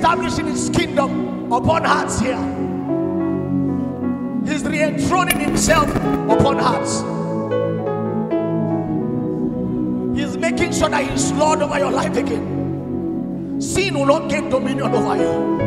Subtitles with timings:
[0.00, 2.38] re-establishing His kingdom upon hearts here.
[4.46, 7.02] He's re-enthroning Himself upon hearts.
[10.18, 13.60] He's making sure that He's Lord over your life again.
[13.60, 15.60] Sin will not gain dominion over you.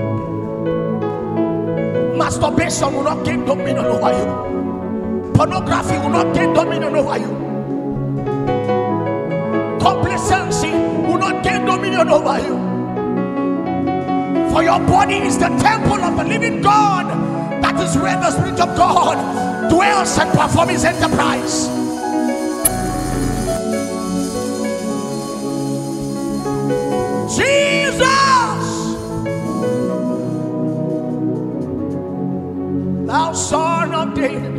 [2.18, 5.32] Masturbation will not gain dominion over you.
[5.34, 7.44] Pornography will not gain dominion over you.
[9.80, 12.73] Complacency will not gain dominion over you.
[14.54, 17.08] For your body is the temple of the living God.
[17.64, 19.18] That is where the Spirit of God
[19.68, 21.66] dwells and performs his enterprise.
[27.36, 27.98] Jesus,
[33.08, 34.53] thou son of David.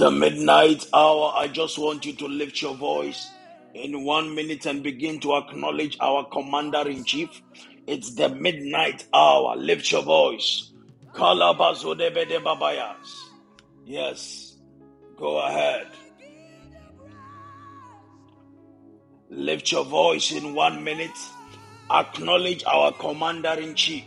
[0.00, 1.34] The midnight hour.
[1.36, 3.30] I just want you to lift your voice
[3.74, 7.42] in one minute and begin to acknowledge our commander in chief.
[7.86, 9.56] It's the midnight hour.
[9.56, 10.72] Lift your voice.
[13.84, 14.56] Yes,
[15.18, 15.86] go ahead.
[19.28, 21.18] Lift your voice in one minute.
[21.90, 24.04] Acknowledge our commander in chief.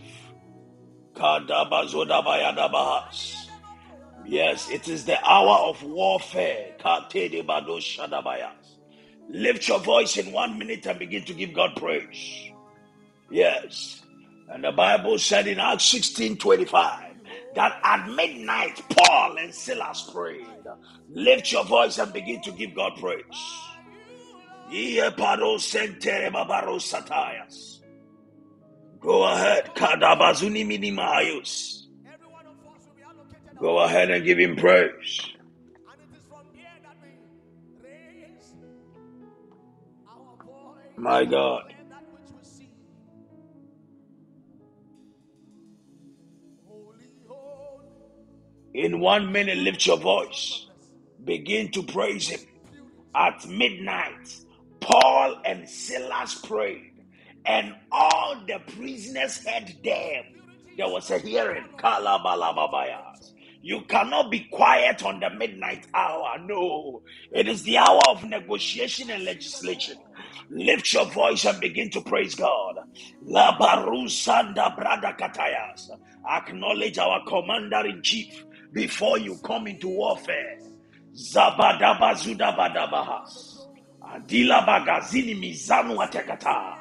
[1.14, 3.33] Kadabazodabayadabahas.
[4.26, 6.76] Yes, it is the hour of warfare.
[6.80, 8.78] Katedebado-shadabayas.
[9.30, 12.52] Lift your voice in one minute and begin to give God praise.
[13.32, 14.02] Yes.
[14.50, 17.16] And the Bible said in Acts 16 25
[17.56, 20.48] that at midnight Paul and Silas prayed.
[21.10, 23.72] Lift your voice and begin to give God praise.
[29.02, 29.72] Go ahead.
[33.64, 35.22] Go ahead and give him praise.
[40.98, 41.74] My God.
[48.74, 50.68] in one minute, lift your voice.
[51.24, 52.42] Begin to praise him.
[53.16, 54.36] At midnight,
[54.82, 56.92] Paul and Silas prayed,
[57.46, 60.24] and all the prisoners heard them.
[60.76, 61.64] There was a hearing.
[61.78, 63.13] Kalabalababayas.
[63.64, 66.38] You cannot be quiet on the midnight hour.
[66.46, 67.04] No,
[67.34, 69.98] it is the hour of negotiation and legislation.
[70.52, 72.76] Lift your voice and begin to praise God.
[73.24, 75.90] La barusanda brada katayas.
[76.30, 80.58] Acknowledge our commander in chief before you come into warfare.
[81.16, 83.68] Zabadabazudabadabahas.
[84.04, 86.78] Adila bagazini mizanu atekata.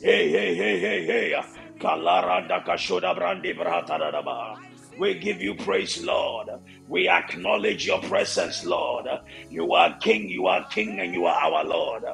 [0.00, 1.36] Hey, hey, hey, hey, hey.
[1.80, 4.56] Kalara dakashoda brandi brata brahatadadaba.
[4.98, 6.48] We give you praise, Lord.
[6.88, 9.06] We acknowledge your presence, Lord.
[9.50, 12.04] You are King, you are King, and you are our Lord.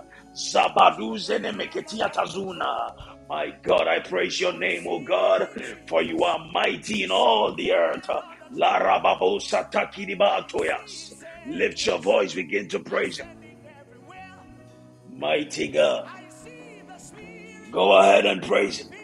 [3.28, 5.48] My God, I praise your name, O God,
[5.86, 8.08] for you are mighty in all the earth.
[11.46, 13.28] Lift your voice, begin to praise him.
[15.08, 16.08] Mighty God.
[17.70, 18.99] Go ahead and praise him.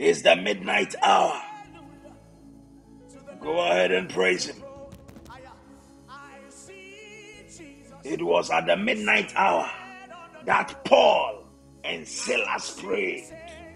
[0.00, 1.38] It's the midnight hour.
[3.38, 4.56] Go ahead and praise Him.
[8.02, 9.70] It was at the midnight hour
[10.46, 11.44] that Paul
[11.84, 13.24] and Silas prayed.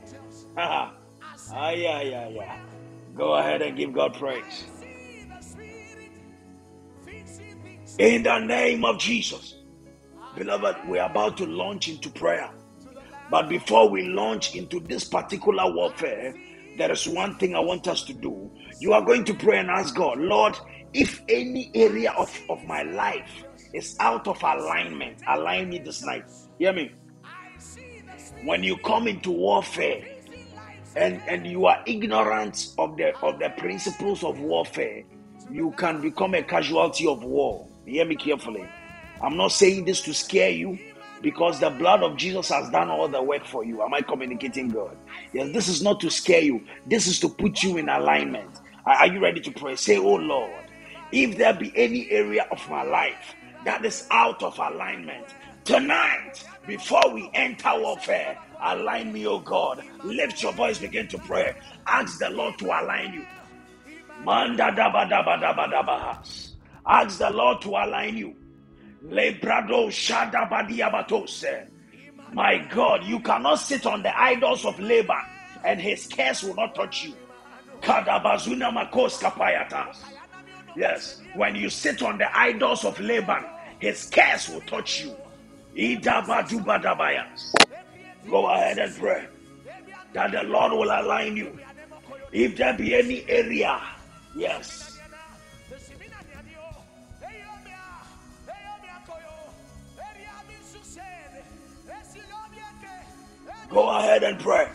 [0.56, 0.94] ah,
[1.52, 2.58] yeah, yeah, yeah.
[3.14, 4.64] Go ahead and give God praise.
[7.98, 9.56] In the name of Jesus.
[10.34, 12.50] Beloved, we're about to launch into prayer.
[13.34, 16.32] But before we launch into this particular warfare,
[16.78, 18.48] there is one thing I want us to do.
[18.78, 20.56] You are going to pray and ask God, Lord,
[20.92, 26.30] if any area of, of my life is out of alignment, align me this night.
[26.60, 26.92] Hear me?
[28.44, 30.04] When you come into warfare
[30.94, 35.02] and, and you are ignorant of the of the principles of warfare,
[35.50, 37.66] you can become a casualty of war.
[37.84, 38.64] Hear me carefully.
[39.20, 40.78] I'm not saying this to scare you
[41.24, 43.82] because the blood of Jesus has done all the work for you.
[43.82, 44.98] Am I communicating God?
[45.34, 48.60] Yes, this is not to scare you, this is to put you in alignment.
[48.86, 49.76] Are you ready to pray?
[49.76, 50.66] Say, Oh Lord,
[51.12, 57.14] if there be any area of my life that is out of alignment, tonight, before
[57.14, 59.82] we enter warfare, align me, oh God.
[60.04, 61.54] Lift your voice, begin to pray.
[61.88, 63.26] Ask the Lord to align you.
[64.16, 66.18] Manda daba daba daba daba.
[66.86, 68.36] Ask the Lord to align you.
[69.10, 71.68] Lebrado shadabadiabatose.
[72.32, 75.24] My God, you cannot sit on the idols of Laban
[75.64, 77.14] and his curse will not touch you.
[77.80, 79.98] Kadabazuna makos kapayatas.
[80.76, 83.44] Yes, when you sit on the idols of Laban,
[83.78, 85.14] his curse will touch you.
[88.30, 89.26] Go ahead and pray
[90.14, 91.58] that the Lord will align you.
[92.32, 93.80] If there be any area,
[94.34, 94.93] yes,
[103.74, 104.68] Go ahead and pray.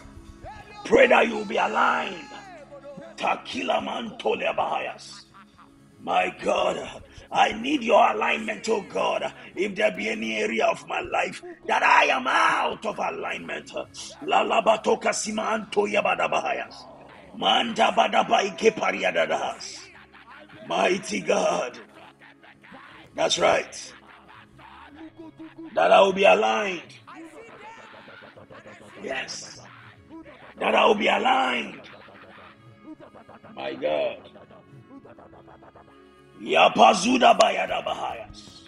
[0.84, 2.27] Pray that you will be aligned.
[3.15, 5.24] Takila mantole bahayas.
[6.01, 7.01] My God,
[7.32, 9.34] I need your alignment, oh God.
[9.56, 13.72] If there be any area of my life that I am out of alignment,
[14.22, 16.75] lalabatoka simanto yabadabahayas.
[17.38, 19.79] Manda badabaike pariadadas.
[20.68, 21.79] Mighty God.
[23.15, 23.94] That's right.
[25.74, 26.99] That I will be aligned.
[29.03, 29.62] Yes.
[30.60, 31.82] That I will be aligned.
[33.56, 34.18] My God.
[36.41, 38.63] Yapazuda bayada bahayas.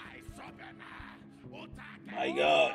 [2.15, 2.73] My God.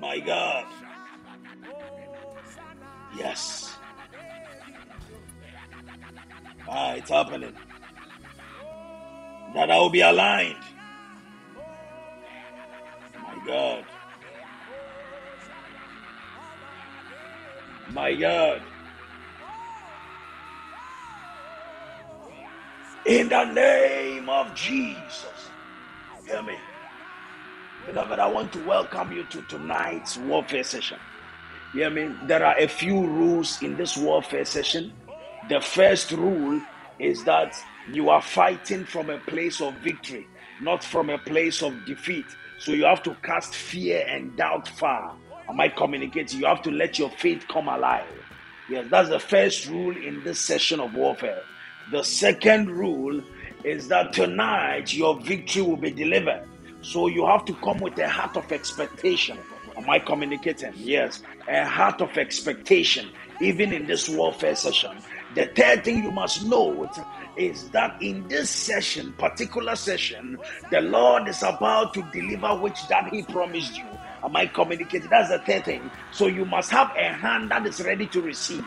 [0.00, 0.64] My God.
[3.18, 3.76] Yes.
[6.68, 7.54] Ah, it's happening.
[9.54, 10.56] That I will be aligned.
[13.14, 13.84] My God.
[17.86, 18.62] My God.
[23.06, 25.52] In the name of Jesus.
[26.26, 26.56] Hear me.
[27.86, 31.00] Beloved, I want to welcome you to tonight's warfare session.
[31.72, 32.16] Hear me?
[32.22, 34.94] There are a few rules in this warfare session.
[35.42, 36.62] The first rule
[36.98, 37.54] is that
[37.94, 40.26] you are fighting from a place of victory,
[40.60, 42.26] not from a place of defeat.
[42.58, 45.14] So you have to cast fear and doubt far.
[45.48, 46.40] Am I communicating?
[46.40, 48.06] You have to let your faith come alive.
[48.68, 51.42] Yes, that's the first rule in this session of warfare.
[51.90, 53.20] The second rule
[53.64, 56.46] is that tonight your victory will be delivered.
[56.82, 59.38] So you have to come with a heart of expectation.
[59.76, 60.72] Am I communicating?
[60.76, 63.08] Yes, a heart of expectation,
[63.40, 64.96] even in this warfare session.
[65.34, 66.68] The third thing you must know
[67.40, 70.38] is that in this session, particular session,
[70.70, 73.86] the Lord is about to deliver which that He promised you.
[74.22, 75.08] Am I communicating?
[75.08, 75.90] That's the third thing.
[76.12, 78.64] So you must have a hand that is ready to receive.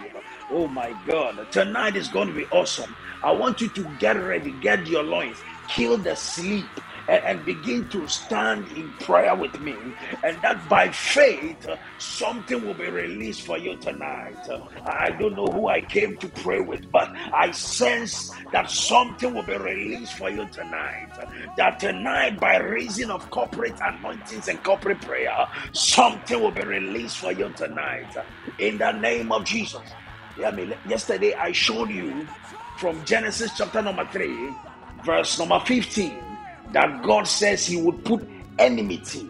[0.50, 1.52] Oh my God.
[1.52, 2.96] Tonight is going to be awesome.
[3.24, 5.38] I want you to get ready, get your loins,
[5.70, 6.66] kill the sleep,
[7.08, 9.96] and, and begin to stand in prayer with me.
[10.24, 11.68] And that by faith,
[11.98, 14.48] something will be released for you tonight.
[14.86, 19.44] I don't know who I came to pray with, but I sense that something will
[19.44, 21.10] be released for you tonight.
[21.58, 27.32] That tonight, by reason of corporate anointings and corporate prayer, something will be released for
[27.34, 28.16] you tonight.
[28.58, 29.96] In the name of Jesus.
[30.36, 32.30] Yeah, I mean, yesterday I showed you
[32.76, 34.58] from Genesis chapter number 3,
[35.04, 36.33] verse number 15
[36.74, 38.28] that God says He would put
[38.60, 39.30] enmity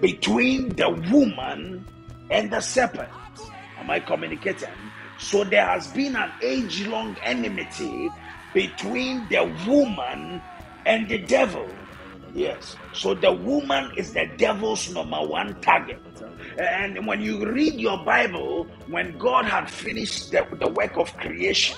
[0.00, 1.86] between the woman
[2.30, 3.08] and the serpent.
[3.78, 4.68] Am I communicating?
[5.18, 8.08] So there has been an age long enmity
[8.52, 10.42] between the woman
[10.84, 11.68] and the devil.
[12.34, 12.76] Yes.
[12.92, 16.00] So the woman is the devil's number one target.
[16.58, 21.76] And when you read your Bible, when God had finished the, the work of creation,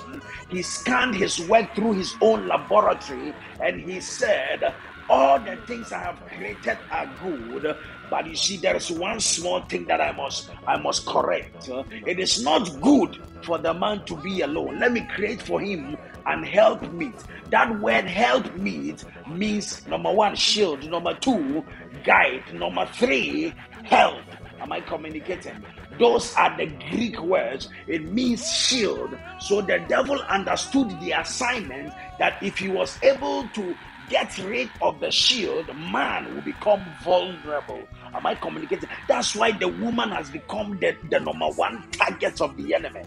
[0.48, 4.72] he scanned his work through his own laboratory and he said,
[5.08, 7.76] all the things I have created are good,
[8.10, 11.68] But you see, there is one small thing that I must I must correct.
[12.06, 14.78] It is not good for the man to be alone.
[14.78, 15.96] Let me create for him
[16.26, 17.14] and help meet.
[17.50, 21.64] That word help meet means number one, shield, number two,
[22.04, 24.22] guide, number three, help.
[24.60, 25.64] Am I communicating?
[25.98, 27.68] Those are the Greek words.
[27.86, 29.16] It means shield.
[29.38, 33.76] So the devil understood the assignment that if he was able to
[34.08, 37.82] get rid of the shield, man will become vulnerable.
[38.14, 38.88] Am I communicating?
[39.08, 43.02] That's why the woman has become the, the number one target of the enemy.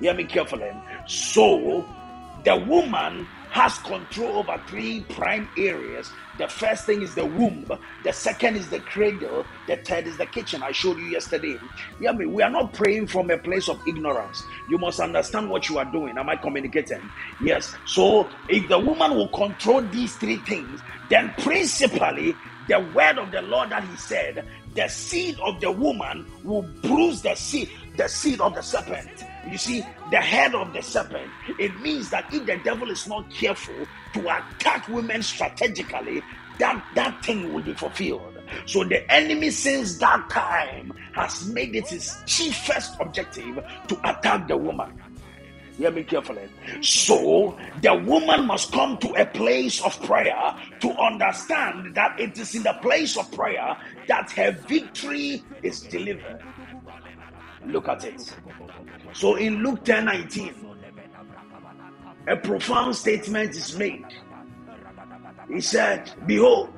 [0.00, 0.70] Hear me carefully.
[1.06, 1.84] So
[2.44, 3.26] the woman
[3.56, 6.10] has control over three prime areas.
[6.36, 7.66] The first thing is the womb,
[8.04, 10.62] the second is the cradle, the third is the kitchen.
[10.62, 11.56] I showed you yesterday.
[11.98, 14.42] Yeah, me, we are not praying from a place of ignorance.
[14.68, 16.18] You must understand what you are doing.
[16.18, 17.00] Am I communicating?
[17.42, 17.74] Yes.
[17.86, 22.36] So if the woman will control these three things, then principally
[22.68, 27.22] the word of the Lord that he said, the seed of the woman will bruise
[27.22, 29.24] the seed, the seed of the serpent.
[29.50, 33.30] You see, the head of the serpent, it means that if the devil is not
[33.30, 36.22] careful to attack women strategically,
[36.58, 38.38] that, that thing will be fulfilled.
[38.66, 44.56] So the enemy, since that time, has made it his chiefest objective to attack the
[44.56, 45.00] woman.
[45.76, 46.48] Hear me carefully.
[46.80, 52.54] So the woman must come to a place of prayer to understand that it is
[52.54, 53.76] in the place of prayer
[54.08, 56.42] that her victory is delivered.
[57.66, 58.34] Look at it.
[59.12, 60.54] So in Luke 10 19,
[62.28, 64.04] a profound statement is made.
[65.48, 66.72] He said, Behold,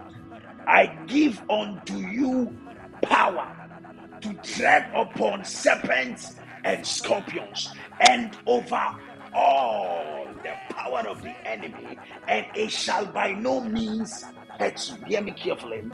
[0.66, 2.54] I give unto you
[3.02, 3.54] power
[4.20, 8.80] to tread upon serpents and scorpions and over
[9.34, 14.24] all the power of the enemy, and it shall by no means
[14.58, 15.04] hurt you.
[15.06, 15.84] Hear me carefully.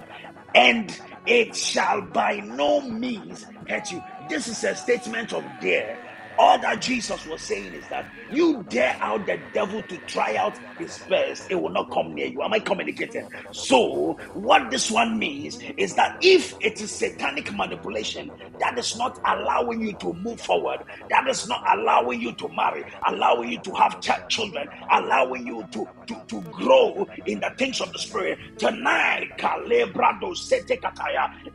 [0.55, 4.03] And it shall by no means hurt you.
[4.29, 5.99] This is a statement of dare
[6.38, 10.59] all that Jesus was saying is that you dare out the devil to try out
[10.79, 12.42] his best, it will not come near you.
[12.42, 13.27] Am I communicating?
[13.51, 19.18] So, what this one means is that if it is satanic manipulation that is not
[19.27, 23.73] allowing you to move forward, that is not allowing you to marry, allowing you to
[23.75, 29.29] have children, allowing you to, to, to grow in the things of the spirit, tonight,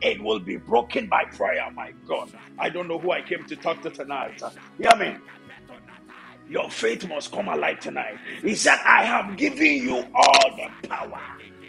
[0.00, 1.62] it will be broken by prayer.
[1.74, 4.40] My God, I don't know who I came to talk to tonight.
[4.78, 5.16] Hear me.
[6.48, 8.16] Your faith must come alive tonight.
[8.42, 11.20] He said, I have given you all the power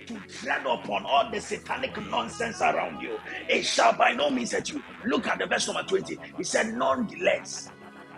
[0.07, 3.19] to tread upon all the satanic nonsense around you.
[3.47, 4.81] It shall by no means hurt you.
[5.05, 6.17] Look at the verse number 20.
[6.37, 7.69] He said, Nonetheless,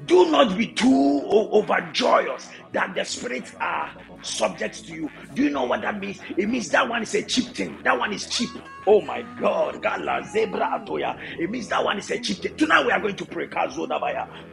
[0.05, 3.91] do not be too overjoyous that the spirits are
[4.25, 5.09] subject to you.
[5.33, 6.19] Do you know what that means?
[6.38, 7.77] It means that one is a cheap thing.
[7.83, 8.49] That one is cheap.
[8.86, 9.81] Oh my God.
[10.31, 10.83] Zebra.
[11.39, 12.55] It means that one is a cheap thing.
[12.57, 13.47] Tonight we are going to pray.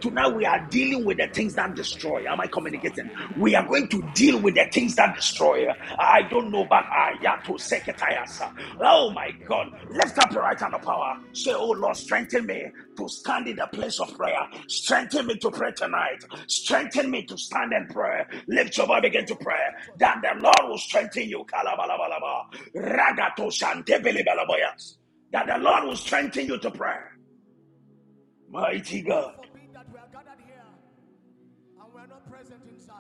[0.00, 2.26] Tonight we are dealing with the things that destroy.
[2.26, 3.10] Am I communicating?
[3.36, 5.66] We are going to deal with the things that destroy.
[5.98, 8.52] I don't know, but I to seketayasa.
[8.80, 9.68] Oh my God.
[9.90, 11.16] Lift up your right hand of power.
[11.32, 14.46] Say, Oh Lord, strengthen me to stand in the place of prayer.
[14.68, 16.24] Strengthen me to pray tonight.
[16.48, 18.24] Strengthen me to stand and pray.
[18.48, 19.59] Lift your voice, begin to pray.
[19.98, 21.44] That the Lord will strengthen you.
[22.76, 23.50] Ragato
[25.32, 26.96] that the Lord will strengthen you to pray.
[28.50, 29.34] Mighty God.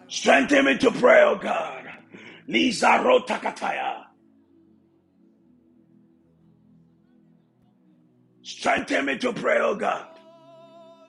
[0.08, 1.84] Strengthen me to pray, oh God.
[2.48, 4.04] Lisa Rotakataya.
[8.42, 10.06] Strengthen me to pray, oh God.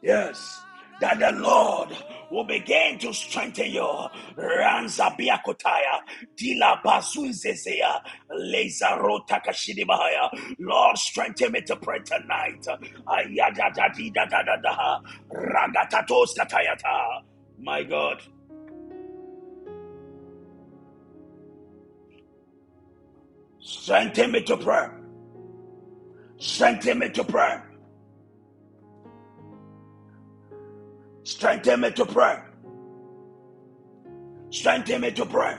[0.04, 0.62] Yes
[1.02, 1.90] that the Lord
[2.32, 3.90] will begin to strengthen you.
[4.38, 6.02] Ranza biakotaya,
[6.40, 8.02] dila bazunzezea,
[8.34, 10.30] lezaro takashidi bahaya.
[10.60, 12.66] Lord, strengthen me to pray tonight.
[13.10, 15.00] Ayada da di da da da da,
[15.34, 17.22] ragatatos katayata.
[17.60, 18.22] My God.
[23.60, 24.88] Strengthen me to pray.
[26.40, 27.58] Strengthen me to pray.
[31.24, 32.38] Strengthen me to pray.
[34.52, 35.58] Strengthen me to pray.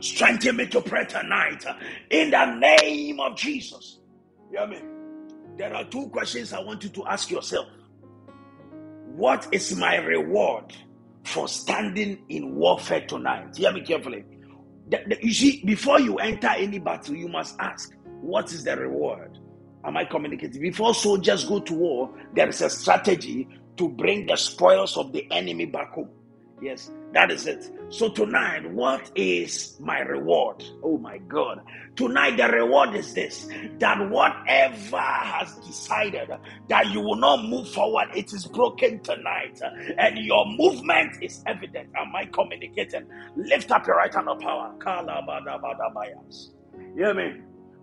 [0.00, 1.64] Strengthen me to pray tonight
[2.10, 4.00] in the name of Jesus.
[4.50, 4.80] Hear me.
[5.58, 7.66] There are two questions I want you to ask yourself.
[9.06, 10.74] What is my reward
[11.24, 13.56] for standing in warfare tonight?
[13.56, 14.24] Hear me carefully.
[14.88, 18.76] The, the, you see, before you enter any battle, you must ask, What is the
[18.76, 19.39] reward?
[19.84, 20.60] Am I communicating?
[20.60, 25.26] Before soldiers go to war, there is a strategy to bring the spoils of the
[25.30, 26.10] enemy back home.
[26.60, 27.70] Yes, that is it.
[27.88, 30.62] So tonight, what is my reward?
[30.82, 31.60] Oh my God.
[31.96, 36.28] Tonight, the reward is this that whatever has decided
[36.68, 39.58] that you will not move forward, it is broken tonight.
[39.96, 41.88] And your movement is evident.
[41.96, 43.06] Am I communicating?
[43.36, 44.74] Lift up your right hand of power.
[46.94, 47.40] Hear me?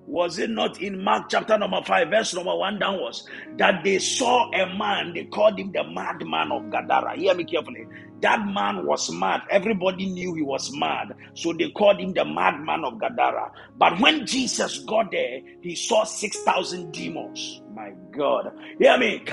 [0.07, 4.49] Was it not in Mark chapter number 5, verse number 1 downwards, that they saw
[4.53, 7.17] a man, they called him the madman of Gadara?
[7.17, 7.87] Hear me carefully.
[8.21, 9.43] That man was mad.
[9.51, 11.15] Everybody knew he was mad.
[11.35, 13.51] So they called him the madman of Gadara.
[13.77, 17.61] But when Jesus got there, he saw 6,000 demons.
[17.77, 18.51] My God.
[18.79, 19.23] Hear me?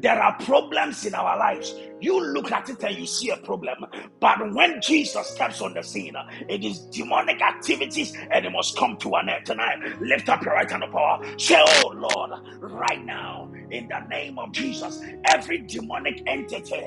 [0.00, 1.74] There are problems in our lives.
[2.00, 3.86] You look at it and you see a problem.
[4.20, 6.16] But when Jesus steps on the scene,
[6.48, 9.78] it is demonic activities and it must come to an end tonight.
[10.00, 11.20] Lift up your right hand of power.
[11.38, 16.82] Say, Oh Lord, right now, in the name of Jesus, every demonic entity,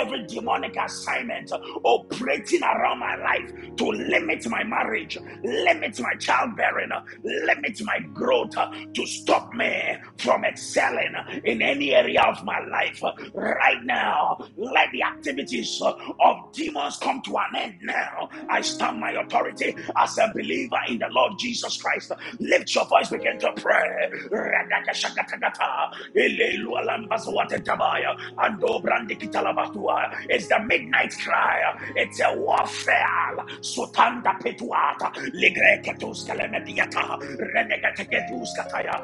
[0.00, 1.52] every demonic assignment
[1.84, 6.90] operating around my life to limit my marriage, limit my childbearing,
[7.24, 8.52] limit my growth,
[8.94, 9.63] to stop me
[10.18, 13.00] from excelling in any area of my life
[13.34, 14.38] right now.
[14.56, 18.28] Let the activities of demons come to an end now.
[18.50, 22.12] I stand my authority as a believer in the Lord Jesus Christ.
[22.40, 24.08] Lift your voice, begin to pray.
[30.28, 31.62] It's the midnight cry.
[31.96, 33.36] It's a warfare.
[33.62, 35.12] Sutanda petuata.
[35.34, 37.18] Ligreketus kalemediata.
[37.38, 39.00] Renegateketus kataya.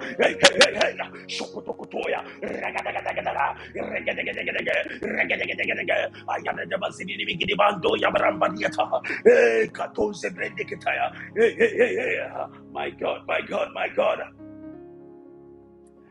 [12.73, 14.21] My God, my God, my God.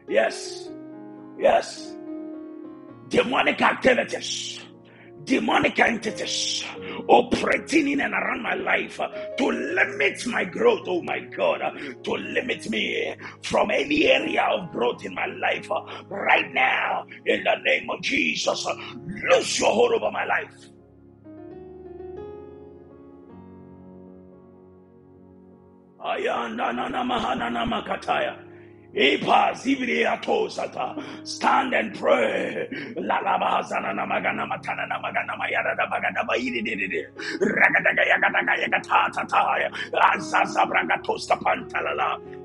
[0.07, 0.69] Yes.
[1.39, 1.95] Yes.
[3.09, 4.59] Demonic activities,
[5.25, 6.63] demonic entities
[7.09, 8.99] oh, operating in and around my life
[9.37, 10.83] to limit my growth.
[10.87, 11.61] Oh my God,
[12.03, 15.69] to limit me from any area of growth in my life.
[16.09, 18.65] Right now, in the name of Jesus,
[19.29, 20.53] lose your hold over my life.
[25.99, 26.73] Ayanda
[31.23, 32.69] Stand and pray.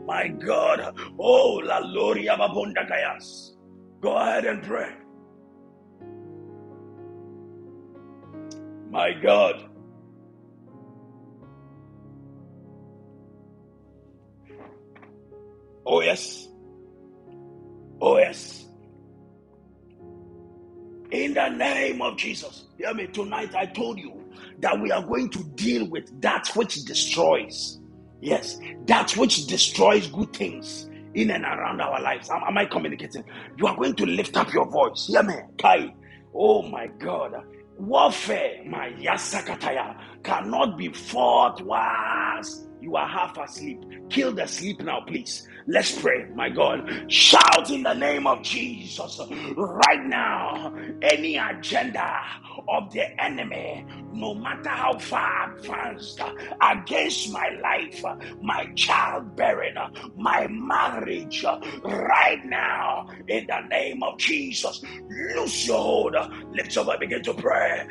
[0.07, 0.95] My God.
[1.19, 3.53] Oh, la loria babunda gayas.
[4.03, 4.91] Go ahead and pray.
[8.91, 9.65] My God.
[15.87, 16.49] Oh, yes.
[18.01, 18.67] Oh, yes.
[21.11, 22.67] In the name of Jesus.
[22.79, 24.25] Hear me, tonight I told you
[24.61, 27.81] that we are going to deal with that which destroys.
[28.21, 32.31] Yes, that which destroys good things in and around our lives.
[32.31, 33.25] Am, am I communicating?
[33.59, 35.07] You are going to lift up your voice.
[35.09, 35.95] Hear me, Kai.
[36.35, 37.35] Oh my God.
[37.79, 43.81] Warfare, my Yasakataya, cannot be fought whilst you are half asleep.
[44.11, 45.47] Kill the sleep now, please.
[45.67, 47.11] Let's pray, my God.
[47.11, 49.19] Shout in the name of Jesus
[49.57, 50.75] right now.
[51.03, 52.21] Any agenda
[52.69, 56.21] of the enemy, no matter how far advanced,
[56.63, 58.05] against my life,
[58.43, 59.77] my childbearing,
[60.17, 61.45] my marriage,
[61.85, 66.17] right now, in the name of Jesus, loose your hold.
[66.53, 67.87] Lift your voice, begin to pray.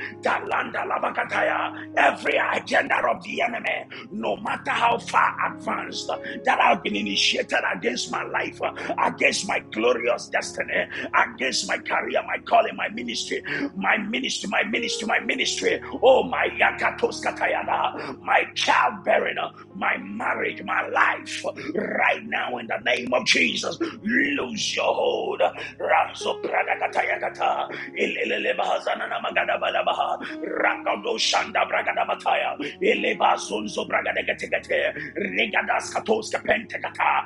[1.97, 6.07] Every agenda of the enemy, no matter how far advanced,
[6.45, 8.71] that I've been initiated against my life, uh,
[9.05, 13.43] against my glorious destiny, against my career, my calling, my ministry,
[13.75, 15.81] my ministry, my ministry, my ministry.
[16.03, 21.43] Oh, my yakatos katayana, my childbearing, uh, my marriage, my life.
[21.75, 25.41] Right now, in the name of Jesus, lose your hold.
[25.79, 30.17] Ramso pragadakatayakata, ilelele bahazana namagada balabaha,
[30.61, 37.25] rakado shanda bragadabataya, ileba sunzo bragadagategate, regadas katoska pentekata,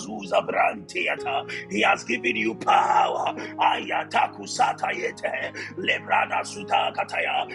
[0.07, 1.49] Azuza Brantiata.
[1.71, 3.33] He has given you power.
[3.59, 5.53] Ayataku Satayete.
[5.77, 7.47] Lebrana Suta Kataya.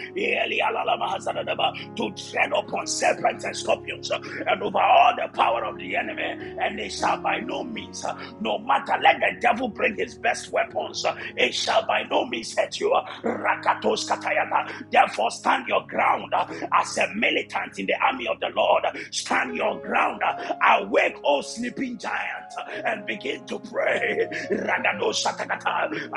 [1.97, 6.77] To tread upon serpents and scorpions and over all the power of the enemy, and
[6.79, 8.05] they shall by no means,
[8.41, 11.05] no matter, let the devil bring his best weapons,
[11.35, 12.89] it shall by no means hurt you.
[13.23, 14.89] Rakatos Katayana.
[14.91, 16.33] Therefore, stand your ground
[16.73, 18.83] as a militant in the army of the Lord.
[19.11, 20.21] Stand your ground.
[20.67, 22.36] Awake, O sleeping giant,
[22.85, 24.27] and begin to pray.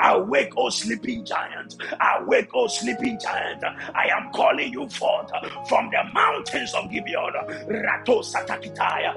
[0.03, 1.75] Awake, O sleeping giant.
[2.19, 3.63] Awake, O sleeping giant.
[3.95, 5.31] I am calling you forth
[5.67, 7.33] from the mountains of Gibeon.
[7.69, 9.13] Rato Satakitaya.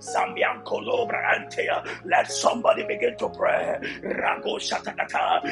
[0.00, 1.84] Zambian Kolobra Antea.
[2.04, 3.78] Let somebody begin to pray.
[4.02, 5.42] Rago Satakata.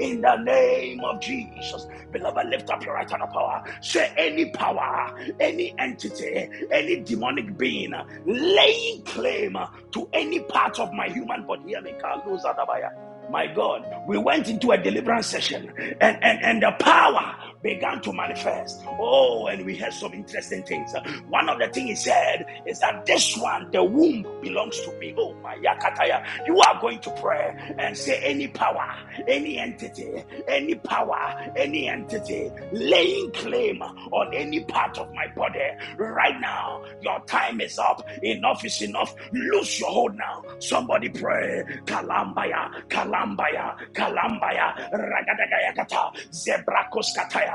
[0.00, 1.86] In the name of Jesus.
[2.12, 3.62] Beloved, lift up your right hand of power.
[3.80, 7.92] Say any power, any entity, any demonic being
[8.24, 9.56] laying claim
[9.92, 11.74] to any part of my human body.
[13.28, 15.72] My God, we went into a deliverance session.
[16.00, 18.82] And, and, and the power began to manifest.
[18.86, 20.92] Oh, and we heard some interesting things.
[21.28, 25.14] One of the things he said is that this one, the womb belongs to me.
[25.16, 26.24] Oh, my Yakataya.
[26.46, 28.94] You are going to pray and say, any power,
[29.26, 35.58] any entity, any power, any entity laying claim on any part of my body
[35.98, 36.84] right now.
[37.00, 38.06] Your time is up.
[38.22, 39.14] Enough is enough.
[39.32, 40.44] Lose your hold now.
[40.58, 41.64] Somebody pray.
[41.84, 47.14] Kalambaya, Kalambaya, Kalambaya, Ragadagayakata, Zebrakos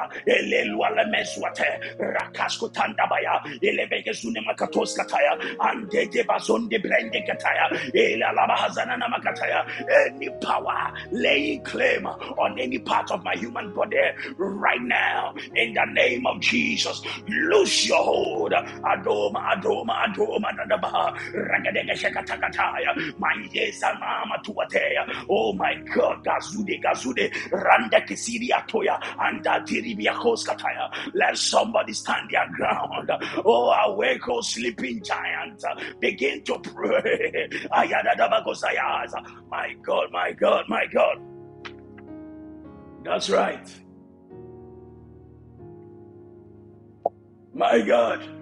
[0.09, 0.25] Kataya.
[0.27, 5.39] Eleluala meswate, Rakasko Tandabaya, Elebegezune Makatos Kataya,
[5.71, 9.65] and de Bazonde Brende Kataya, Elalabahazana Makataya,
[10.07, 13.97] any power laying claim on any part of my human body
[14.37, 18.51] right now, in the name of Jesus, loose your hold.
[18.51, 27.31] Adoma, Adoma, Adoma, Nadabaha, Ragadega Shakatakataya, my yes, Mama Tuatea, oh my God, Gazude, Gazude,
[27.51, 29.80] Randa Kisiri Atoya, and Diri
[31.13, 33.11] let somebody stand their ground.
[33.45, 35.63] Oh, awake, oh sleeping giant.
[35.99, 37.49] Begin to pray.
[39.49, 41.17] My God, my God, my God.
[43.03, 43.67] That's right.
[47.53, 48.40] My God.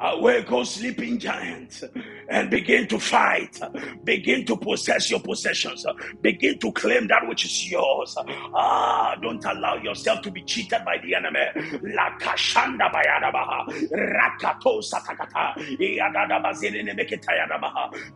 [0.00, 1.82] Awake, O sleeping giant,
[2.28, 3.58] and begin to fight.
[4.04, 5.86] Begin to possess your possessions.
[6.22, 8.16] Begin to claim that which is yours.
[8.54, 11.40] Ah, don't allow yourself to be cheated by the enemy.
[11.94, 13.66] La kashanda bayadabaha.
[13.92, 15.56] Rakato satakata.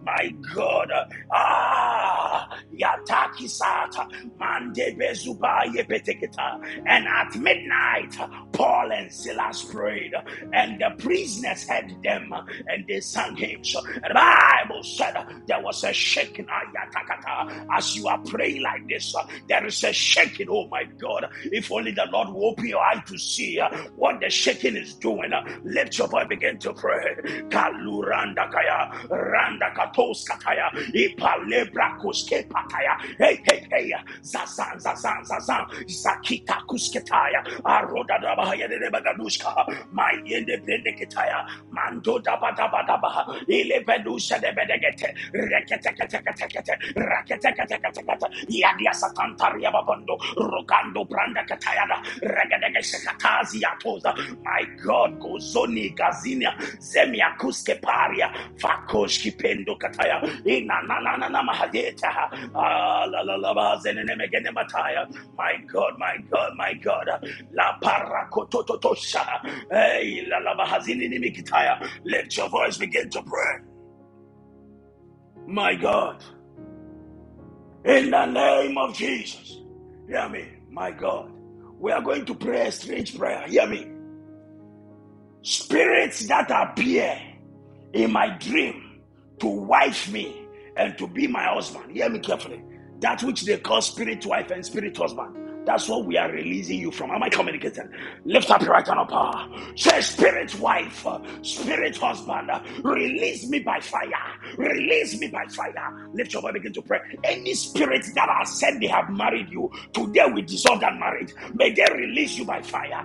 [0.04, 0.90] My God.
[1.32, 4.06] Ah, yataki sata.
[4.38, 6.60] Mande bezuba yepeteketa.
[6.86, 8.16] And at midnight,
[8.52, 10.12] Paul and Silas prayed,
[10.52, 12.32] and the prisoners heard them
[12.68, 13.74] and they sang hymns.
[13.76, 15.14] And the Bible said
[15.46, 19.14] there was a shaking ah, as you are praying like this.
[19.48, 20.48] There is a shaking.
[20.50, 21.26] Oh my God.
[21.44, 23.60] If only the Lord will open your eye to see
[23.96, 25.30] what the shaking is doing.
[25.64, 27.14] Lift your voice, begin to pray.
[27.50, 32.98] Kaluranda kaya, randa katos kataya, ipalebra kuske pataya.
[33.18, 40.58] Hey, hey, hey, zazan, zazan, zazan, zakita kusketaya, aroda dabahaya de bagadushka, my yende
[40.98, 43.10] ketaya, Mando daba daba daba.
[43.48, 43.80] Ile
[44.40, 45.08] de bedegete.
[45.34, 46.74] Rekete kete kete kete.
[46.96, 48.28] Rakete kete kete kete.
[51.10, 51.96] Branda katayada.
[52.22, 52.82] Regedege.
[54.44, 56.52] My God, gozoni gazinia.
[57.82, 58.30] Paria.
[58.60, 60.20] Fakoshki pendo kataya.
[60.46, 62.10] Ina na na na na mahadeta.
[62.54, 65.06] Ah la la la ba zenene megene mataya.
[65.37, 67.08] My God, my God, my God.
[67.52, 67.72] La.
[69.70, 71.08] Hey la la bahazini
[71.64, 71.90] nimikita.
[72.05, 73.59] Let your voice begin to pray.
[75.46, 76.22] My God,
[77.85, 79.61] in the name of Jesus,
[80.09, 81.33] hear me, my God.
[81.79, 83.46] We are going to pray a strange prayer.
[83.48, 83.87] Hear me.
[85.42, 87.20] spirits that appear
[87.94, 89.03] in my dream
[89.40, 91.92] to wife me and to be my husband.
[91.92, 92.62] Hear me carefully.
[93.00, 96.90] That which they call spirit wife and spirit husband that's what we are releasing you
[96.92, 97.11] from.
[97.11, 97.88] Am I communicating?
[98.24, 99.50] Lift up your right hand up.
[99.77, 101.07] Say, Spirit wife,
[101.42, 102.50] Spirit husband,
[102.85, 104.11] release me by fire.
[104.59, 105.92] Release me by fire.
[106.14, 106.98] Lift your voice, begin to pray.
[107.24, 111.33] Any spirit that has said they have married you, today we dissolve that marriage.
[111.55, 113.05] May they release you by fire.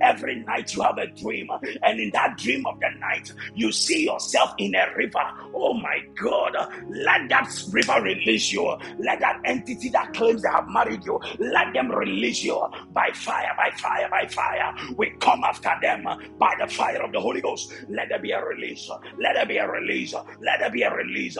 [0.00, 1.48] Every every night you have a dream,
[1.82, 5.22] and in that dream of the night, you see yourself in a river.
[5.54, 6.54] Oh my God,
[6.90, 8.64] let that river release you.
[8.98, 12.60] Let that entity that claims they have married you, let them release you
[12.92, 14.74] by fire, by fire, by fire.
[14.96, 16.04] We come after them
[16.38, 17.72] by the fire of the Holy Ghost.
[17.88, 18.90] Let there be a release.
[19.18, 20.14] Let there be a release.
[20.14, 21.36] Let there be a release.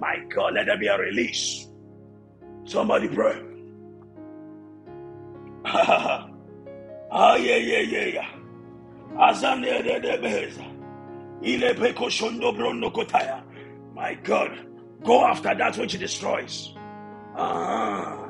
[0.00, 1.66] My God, let there be a release.
[2.64, 3.49] Somebody pray
[5.64, 8.28] ah, yeah, yeah, yeah, yeah.
[9.16, 10.64] Azane de de beza.
[11.42, 13.42] Ile peko shondo brondo kotaya.
[13.94, 14.66] My God,
[15.04, 16.72] go after that which destroys.
[17.36, 18.26] Ah.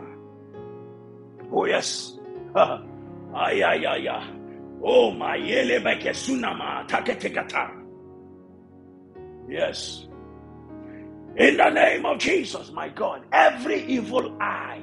[1.52, 2.18] Oh, yes.
[2.54, 4.26] ay, ay, ay, ay.
[4.82, 7.70] Oh, my yele beke sunama taketekata.
[9.48, 10.06] Yes.
[11.36, 14.82] In the name of Jesus, my God, every evil eye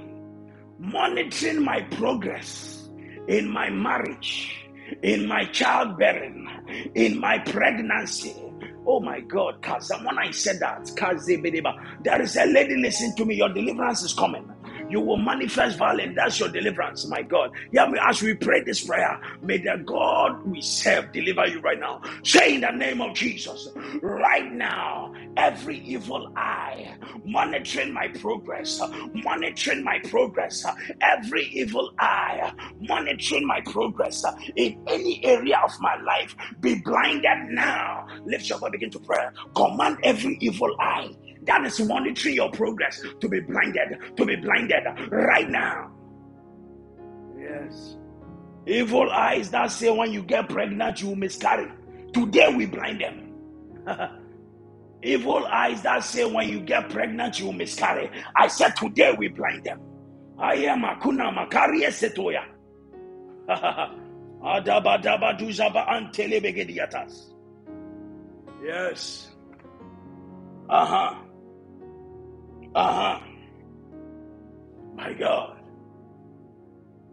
[0.80, 2.90] monitoring my progress
[3.28, 4.70] in my marriage,
[5.04, 6.48] in my childbearing,
[6.96, 8.36] in my pregnancy.
[8.86, 10.92] Oh my God, Kazam, when I said that,
[12.04, 14.50] there is a lady listening to me, your deliverance is coming
[14.90, 16.14] you will manifest violence.
[16.16, 17.52] That's your deliverance, my God.
[17.72, 22.02] Yeah, as we pray this prayer, may the God we serve deliver you right now.
[22.24, 23.70] Say in the name of Jesus,
[24.02, 28.82] right now, every evil eye monitoring my progress,
[29.14, 30.66] monitoring my progress,
[31.02, 38.08] every evil eye monitoring my progress in any area of my life, be blinded now.
[38.26, 39.28] Lift your voice, begin to pray.
[39.56, 41.10] Command every evil eye
[41.44, 45.92] that is monitoring your progress to be blinded, to be blinded right now.
[47.40, 47.96] Yes.
[48.66, 51.72] Evil eyes that say when you get pregnant, you miscarry.
[52.12, 53.24] Today we blind them.
[55.08, 58.12] Evil eyes that say when you get pregnant, you miscarry.
[58.36, 59.80] I said today we blind them.
[60.38, 62.44] I am Akuna Makari Setoya.
[68.62, 69.32] Yes.
[70.68, 71.16] Uh huh.
[72.76, 73.20] Uh huh.
[74.94, 75.58] My God.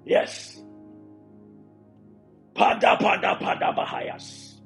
[0.05, 0.59] Yes.
[2.59, 4.59] Pada pada pada bahayas.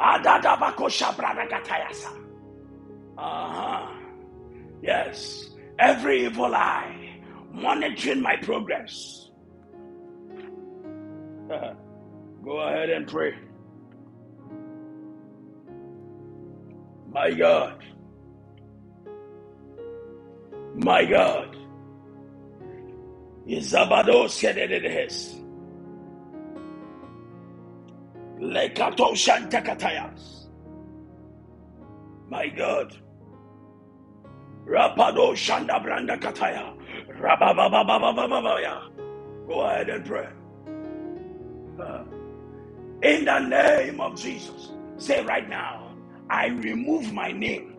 [0.00, 1.44] Adada bakosha brada
[3.16, 3.22] katayasa.
[3.22, 3.86] Uh huh.
[4.82, 5.50] Yes.
[5.78, 7.20] Every evil eye
[7.52, 9.30] monitoring my progress.
[12.44, 13.34] Go ahead and pray.
[17.12, 17.84] My God.
[20.74, 21.56] My God.
[23.46, 25.40] Izabado sedededes.
[28.40, 30.46] Lekato shantakatayas.
[32.28, 32.96] My God.
[34.66, 36.74] Rapado shanda branda kataya.
[39.48, 40.28] Go ahead and pray.
[43.02, 44.70] In the name of Jesus.
[44.98, 45.94] Say right now,
[46.30, 47.73] I remove my name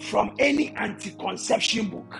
[0.00, 2.14] from any anti-conception book.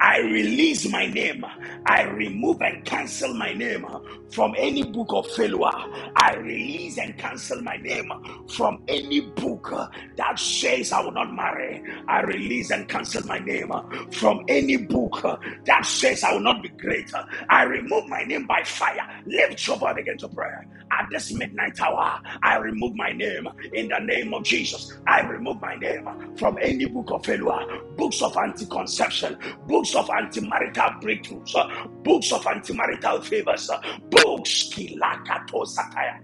[0.00, 1.44] I release my name.
[1.86, 3.86] I remove and cancel my name
[4.32, 5.70] from any book of failure.
[6.16, 8.10] I release and cancel my name
[8.48, 9.72] from any book
[10.16, 11.82] that says I will not marry.
[12.08, 13.72] I release and cancel my name
[14.12, 15.20] from any book
[15.66, 17.10] that says I will not be great.
[17.50, 19.06] I remove my name by fire.
[19.26, 20.66] Lift your body again to prayer.
[20.96, 24.96] At this midnight hour, I remove my name in the name of Jesus.
[25.08, 29.36] I remove my name from any book of failure, books of anti-conception,
[29.66, 33.68] books of anti-marital breakthroughs, books of anti-marital favors,
[34.10, 36.20] books kilakato satire.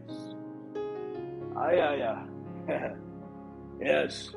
[1.57, 1.95] Ah, yeah,
[2.69, 2.95] yeah.
[3.81, 4.31] yes.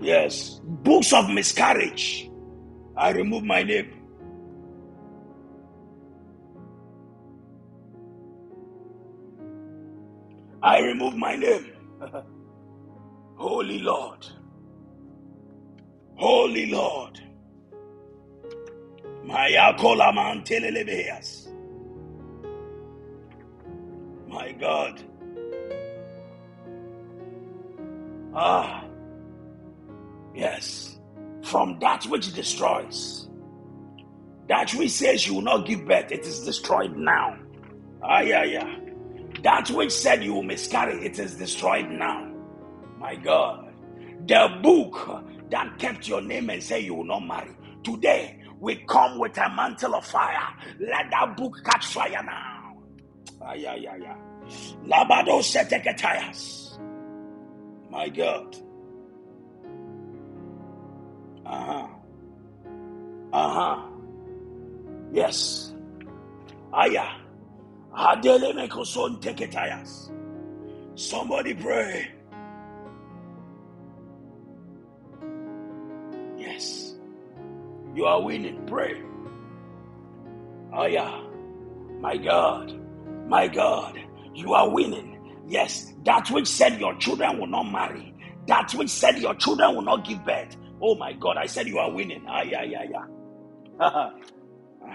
[0.00, 0.60] Yes.
[0.62, 2.30] Books of miscarriage.
[2.96, 4.03] I remove my name.
[10.64, 11.72] I remove my name.
[13.36, 14.26] Holy Lord.
[16.16, 17.20] Holy Lord.
[24.26, 25.02] My God.
[28.34, 28.84] Ah,
[30.34, 30.98] yes.
[31.42, 33.28] From that which destroys,
[34.48, 37.36] that which says you will not give birth, it is destroyed now.
[38.02, 38.78] Ah, yeah, yeah.
[39.44, 42.32] That which said you will miscarry, it is destroyed now.
[42.98, 43.74] My God.
[44.26, 47.56] The book that kept your name and said you will not marry.
[47.84, 50.48] Today, we come with a mantle of fire.
[50.80, 52.74] Let that book catch fire now.
[53.56, 54.16] Yeah, yeah, yeah.
[54.84, 56.78] Labado seteketayas.
[57.90, 58.56] My God.
[61.46, 61.88] Uh huh.
[63.32, 63.82] Uh huh.
[65.12, 65.74] Yes.
[66.72, 67.23] Aya.
[70.96, 72.10] Somebody pray.
[76.36, 76.94] Yes.
[77.94, 78.66] You are winning.
[78.66, 79.02] Pray.
[80.72, 81.22] Oh yeah.
[82.00, 82.72] My God.
[83.28, 83.98] My God.
[84.34, 85.18] You are winning.
[85.48, 85.92] Yes.
[86.04, 88.14] That which said your children will not marry.
[88.48, 90.56] That which said your children will not give birth.
[90.82, 91.36] Oh my God.
[91.38, 92.24] I said you are winning.
[92.28, 93.06] Ah yeah yeah yeah.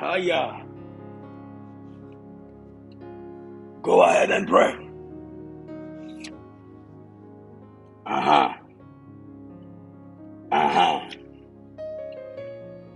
[0.02, 0.64] ah yeah.
[3.82, 4.76] Go ahead and pray.
[8.06, 8.54] Uh huh.
[10.52, 11.10] Uh huh.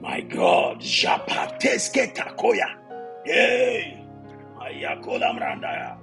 [0.02, 0.80] My God.
[0.82, 2.68] Japateske takoya.
[3.26, 4.00] Hey.
[4.60, 5.98] Ayakola mrandaya.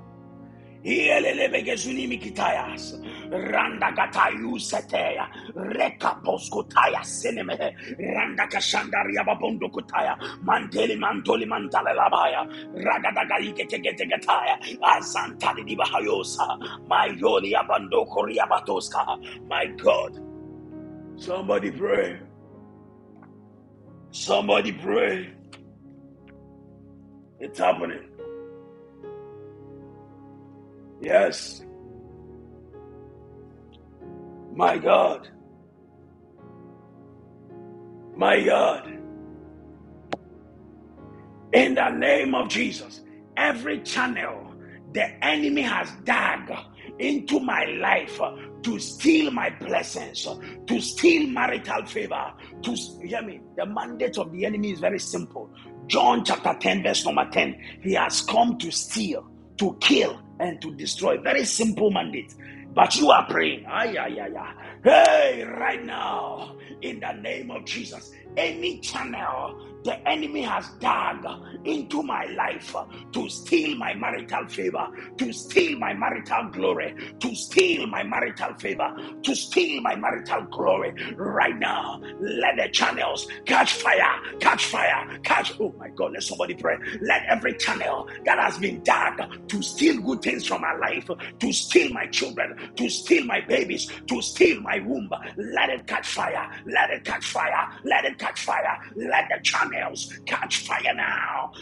[0.84, 2.96] Ielelebegezuni mikitayas.
[3.30, 5.28] Randa gatayu seteya.
[5.54, 7.56] Reka poskutaya seneme.
[7.98, 10.16] Randa kashandaria babondo kutaya.
[10.44, 12.46] Manteli mantoli mantale labaya.
[12.74, 14.56] Ragadagai gete gete getaya.
[14.82, 16.58] Azantali di bahayosa.
[16.88, 19.18] My yoli abando koria batoska.
[19.48, 20.18] My God.
[21.16, 22.18] Somebody pray.
[24.12, 25.30] Somebody pray.
[27.40, 28.09] It's happening.
[31.00, 31.62] Yes.
[34.54, 35.28] My God.
[38.14, 38.98] My God.
[41.52, 43.00] In the name of Jesus,
[43.36, 44.52] every channel
[44.92, 46.52] the enemy has dug
[46.98, 48.20] into my life
[48.62, 50.28] to steal my blessings,
[50.66, 52.32] to steal marital favor,
[52.62, 53.40] to hear me.
[53.56, 55.50] The mandate of the enemy is very simple.
[55.86, 57.58] John chapter 10, verse number 10.
[57.82, 59.26] He has come to steal,
[59.56, 61.18] to kill, and to destroy.
[61.18, 62.34] Very simple mandate.
[62.74, 63.66] But you are praying.
[63.68, 64.54] Ay, ay, ay, ay.
[64.84, 71.26] Hey, right now, in the name of Jesus, any channel the enemy has dug
[71.64, 72.74] into my life
[73.12, 78.94] to steal my marital favor, to steal my marital glory, to steal my marital favor,
[79.22, 80.92] to steal my marital glory.
[81.16, 85.52] Right now, let the channels catch fire, catch fire, catch.
[85.60, 86.76] Oh my God, let somebody pray.
[87.00, 91.08] Let every channel that has been dug to steal good things from my life,
[91.38, 96.08] to steal my children, to steal my babies, to steal my womb, let it catch
[96.08, 101.52] fire, let it catch fire, let it catch fire, let the channels catch fire now.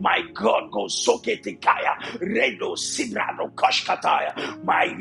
[0.00, 4.94] My God, go Soketikaya, Redo Sibrado Koshkataya, my.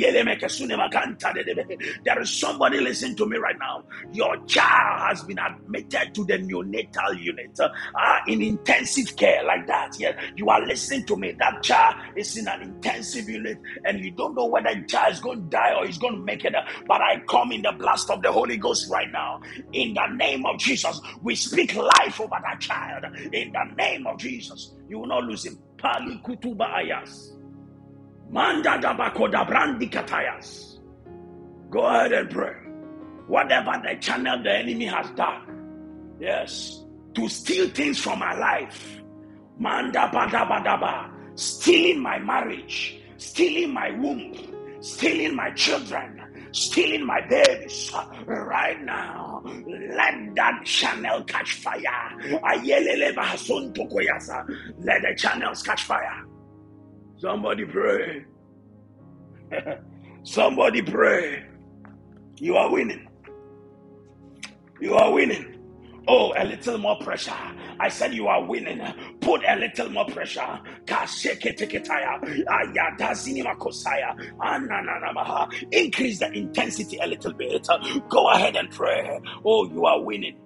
[2.05, 3.83] There is somebody listening to me right now.
[4.13, 9.91] Your child has been admitted to the neonatal unit uh, in intensive care like that.
[9.99, 11.33] Yeah, you are listening to me.
[11.39, 15.19] That child is in an intensive unit, and you don't know whether the child is
[15.19, 16.53] going to die or he's going to make it.
[16.87, 19.41] But I come in the blast of the Holy Ghost right now.
[19.73, 23.05] In the name of Jesus, we speak life over that child.
[23.31, 25.57] In the name of Jesus, you will not lose him.
[25.77, 27.31] Pali kutuba ayas.
[28.29, 30.79] Manda dabakoda brandi katayas.
[31.69, 32.53] Go ahead and pray.
[33.27, 36.83] Whatever the channel the enemy has done, yes,
[37.15, 39.01] to steal things from my life.
[39.57, 44.33] Manda bada bada stealing my marriage, stealing my womb,
[44.85, 46.21] stealing my children,
[46.51, 47.91] stealing my babies
[48.27, 49.41] right now.
[49.43, 51.81] Let that channel catch fire.
[54.79, 56.23] Let the channels catch fire.
[57.17, 58.25] Somebody pray.
[60.23, 61.45] Somebody pray.
[62.37, 63.07] You are winning.
[64.79, 65.54] You are winning.
[66.07, 67.33] Oh, a little more pressure.
[67.79, 68.81] I said you are winning.
[69.21, 70.59] Put a little more pressure.
[75.71, 77.67] Increase the intensity a little bit.
[78.09, 79.19] Go ahead and pray.
[79.45, 80.37] Oh, you are winning.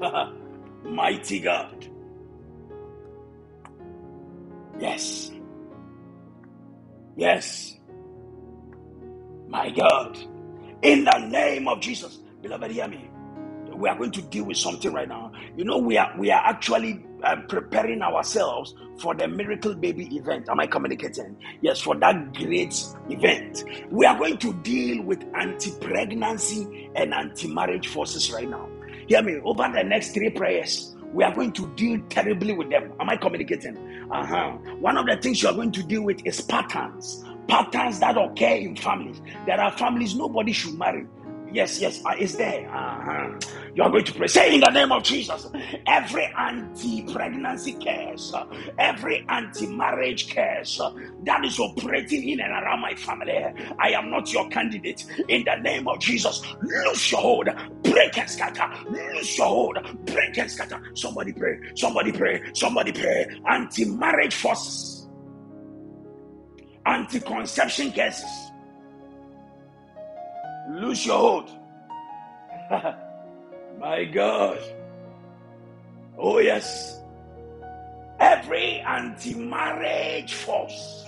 [0.84, 1.88] Mighty God.
[4.78, 5.30] Yes.
[7.16, 7.76] Yes.
[9.48, 10.18] My God.
[10.82, 12.20] In the name of Jesus.
[12.42, 13.10] Beloved, hear me.
[13.76, 15.32] We are going to deal with something right now.
[15.56, 20.48] You know, we are we are actually uh, preparing ourselves for the miracle baby event.
[20.48, 21.36] Am I communicating?
[21.60, 22.74] Yes, for that great
[23.08, 23.64] event.
[23.90, 28.68] We are going to deal with anti-pregnancy and anti-marriage forces right now.
[29.08, 29.38] Hear me.
[29.44, 32.92] Over the next three prayers, we are going to deal terribly with them.
[32.98, 33.76] Am I communicating?
[34.10, 34.52] Uh-huh.
[34.80, 37.24] One of the things you are going to deal with is patterns.
[37.48, 39.20] Patterns that occur in families.
[39.46, 41.06] There are families nobody should marry.
[41.52, 42.68] Yes, yes, uh, it's there.
[42.68, 43.38] Uh-huh.
[43.76, 44.26] You are going to pray.
[44.26, 45.48] Say in the name of Jesus,
[45.86, 48.32] every anti-pregnancy curse,
[48.78, 50.80] every anti-marriage curse
[51.24, 53.34] that is operating in and around my family,
[53.78, 55.04] I am not your candidate.
[55.28, 57.48] In the name of Jesus, lose your hold,
[57.82, 60.80] break and scatter, lose your hold, break and scatter.
[60.94, 63.26] Somebody pray, somebody pray, somebody pray.
[63.46, 65.06] Anti-marriage forces,
[66.86, 68.50] anti-conception cases
[70.70, 71.50] lose your hold.
[73.78, 74.58] My God.
[76.18, 77.00] Oh, yes.
[78.20, 81.06] Every anti marriage force,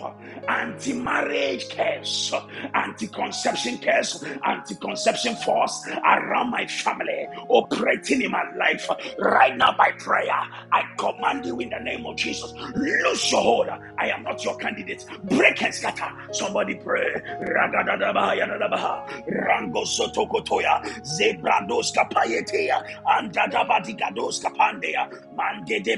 [0.49, 2.35] anti marriage curse,
[2.75, 8.89] anti conception curse, anti conception force around my family, operating in my life
[9.19, 10.33] right now by prayer.
[10.73, 13.69] I command you in the name of Jesus, lose your hold.
[13.99, 15.07] I am not your candidate.
[15.25, 16.11] Break and scatter.
[16.33, 17.09] Somebody pray.
[19.27, 25.97] Rango sotokotoya, zebrados kapayetea, andadabadigados kapandea, mande de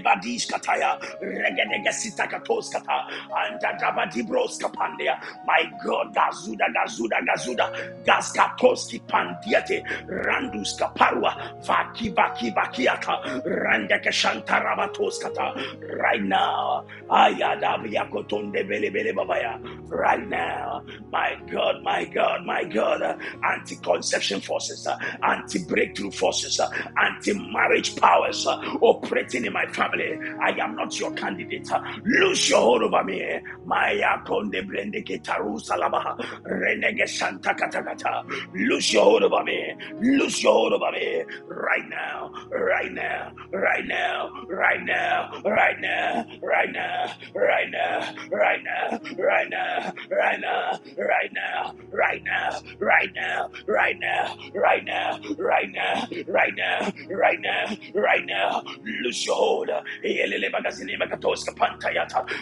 [5.47, 7.71] my God, Gazuda, Gazuda, Gazuda,
[8.05, 11.35] Gaskatoski Pandiate, Randus Kaparua,
[11.65, 19.59] Vaki Vaki Vakiaka, Randeke Shantarabatoskata, right now, Ayadabiakotonde Bele Bele Babaya,
[19.91, 20.83] right now,
[21.13, 23.03] my God, my God, my God,
[23.45, 24.87] anti conception forces,
[25.23, 26.61] anti breakthrough forces,
[27.03, 28.47] anti marriage powers
[28.83, 30.19] operating in my family.
[30.43, 31.69] I am not your candidate.
[32.05, 33.23] Lose your hold over me.
[33.65, 36.17] Maya konde blende ketaru salabaha.
[36.45, 38.25] Renege santa katakata.
[38.55, 39.75] Lose your hold over me.
[40.01, 41.25] Lose your hold over me.
[41.47, 42.31] Right now.
[42.51, 43.33] Right now.
[43.53, 44.31] Right now.
[44.49, 45.31] Right now.
[45.45, 46.25] Right now.
[46.43, 47.15] Right now.
[47.35, 48.15] Right now.
[48.31, 49.03] Right now.
[49.19, 49.93] Right now.
[50.11, 50.73] Right now.
[50.91, 51.81] Right now.
[51.91, 52.63] Right now.
[52.79, 53.53] Right now.
[53.69, 54.37] Right now.
[54.59, 55.21] Right now.
[55.39, 56.09] Right now.
[56.29, 56.93] Right now.
[57.11, 57.77] Right now.
[57.95, 58.63] Right now.
[58.85, 59.71] Lose your hold.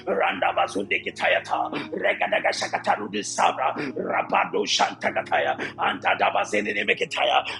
[0.06, 0.54] Randa
[1.92, 2.52] Regadaga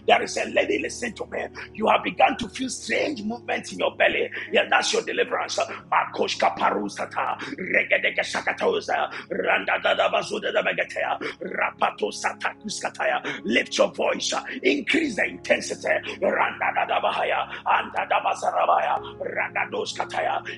[0.07, 1.41] There is a lady, listen to me.
[1.75, 4.31] You have begun to feel strange movements in your belly.
[4.53, 5.59] Yeah, that's your deliverance.
[5.59, 13.41] Makoshka Parusata, Regadega Shakatoza, Randa Dadabazuda Megataya, Rapato Satakuskataya.
[13.45, 15.89] Lift your voice, increase the intensity.
[16.23, 18.47] Randa Kataya, ketaya anda da bazini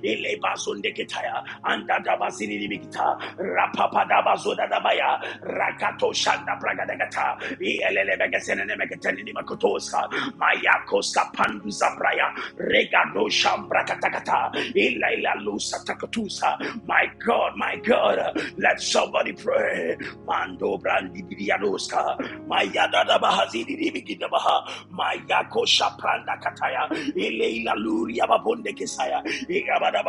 [0.02, 3.06] bigita Elebazondeketaya, Andadabaziribikita,
[3.38, 6.12] Rapapadabazodanabaya, Rakato
[10.38, 11.24] Mayakosa
[16.86, 18.18] My God, my God,
[18.58, 19.96] let somebody pray.
[24.92, 25.90] Mayakosha
[29.48, 29.99] Igabada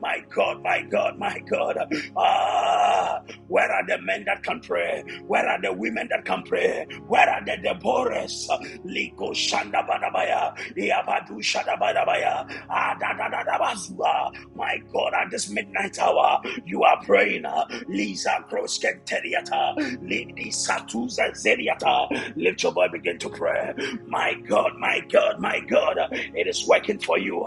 [0.00, 1.78] my God, my God, my God.
[2.16, 5.02] Ah, where are the men that can pray?
[5.26, 6.86] Where are the women that can pray?
[7.06, 8.46] Where are the Deborahs?
[8.86, 14.30] Liko Shanda Badabaya, Yabadu Shada Badabaya, Ah, da da da da bazua.
[14.54, 17.44] My God, at this midnight hour, you are praying.
[17.88, 22.34] Lisa Kroskenteriata, Lady Satuza Zeriata.
[22.36, 23.72] Lift your boy, begin to pray.
[24.06, 27.46] My God, my God, my God, it is working for you.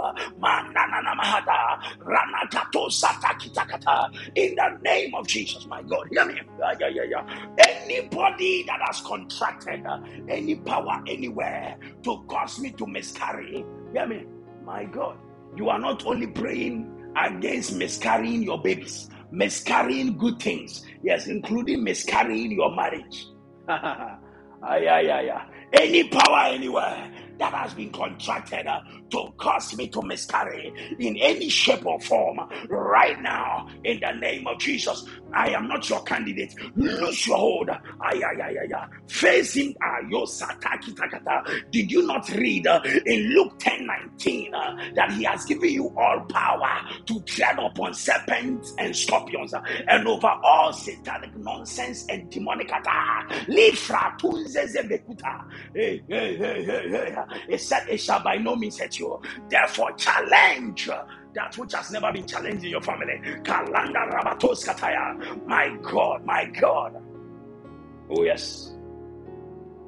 [4.35, 6.35] In the name of Jesus, my God, hear me.
[6.59, 7.23] Yeah, yeah, yeah, yeah.
[7.57, 14.25] Anybody that has contracted uh, any power anywhere to cause me to miscarry, hear me,
[14.63, 15.17] my God.
[15.55, 22.51] You are not only praying against miscarrying your babies, miscarrying good things, yes, including miscarrying
[22.51, 23.25] your marriage.
[23.69, 25.45] ay, ay, ay.
[25.73, 28.81] Any power anywhere that has been contracted uh,
[29.13, 32.39] to cause me to miscarry in any shape or form
[32.69, 35.05] right now in the name of Jesus.
[35.33, 36.53] I am not your candidate.
[36.75, 37.69] Lose your hold.
[37.69, 38.87] Ay, ay, ay, ay, ay.
[39.07, 39.75] Face him.
[41.71, 45.93] Did you not read uh, in Luke 10 19 uh, that he has given you
[45.97, 52.29] all power to tread upon serpents and scorpions uh, and over all satanic nonsense and
[52.31, 53.31] demonic attack?
[55.75, 57.15] Hey, hey, hey, hey, hey.
[57.49, 59.21] It said it shall by no means hurt you.
[59.49, 60.89] Therefore, challenge
[61.35, 63.19] that which has never been challenged in your family.
[63.43, 65.45] Kalanda Rabatos Kataya.
[65.47, 66.95] My God, my God.
[68.09, 68.73] Oh, yes.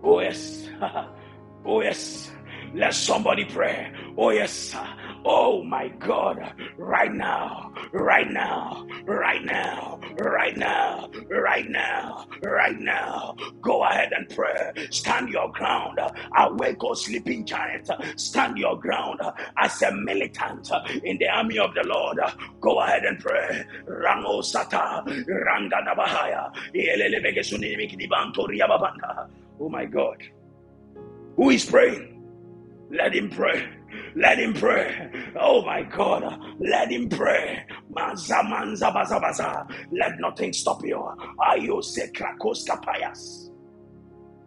[0.03, 0.69] Oh, yes.
[1.65, 2.31] oh, yes.
[2.73, 3.91] Let somebody pray.
[4.17, 4.75] Oh, yes.
[5.27, 13.35] Oh my God, right now, right now, right now, right now, right now, right now.
[13.59, 14.71] Go ahead and pray.
[14.91, 15.99] Stand your ground.
[16.37, 17.89] Awake, O sleeping giant.
[18.17, 19.19] Stand your ground
[19.57, 20.69] as a militant
[21.03, 22.19] in the army of the Lord.
[22.61, 23.65] Go ahead and pray.
[23.87, 26.51] Rango Sata, Ranga Nabahaya,
[29.59, 30.21] Oh my God.
[31.35, 32.11] Who is praying?
[32.91, 33.67] Let him pray.
[34.15, 35.11] Let him pray.
[35.39, 36.23] Oh my God.
[36.59, 37.65] Let him pray.
[37.91, 39.67] Manza manza baza baza.
[39.91, 41.03] Let nothing stop you.
[41.49, 42.09] Ayo se.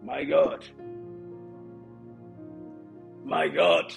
[0.02, 0.64] My God.
[3.24, 3.94] My God.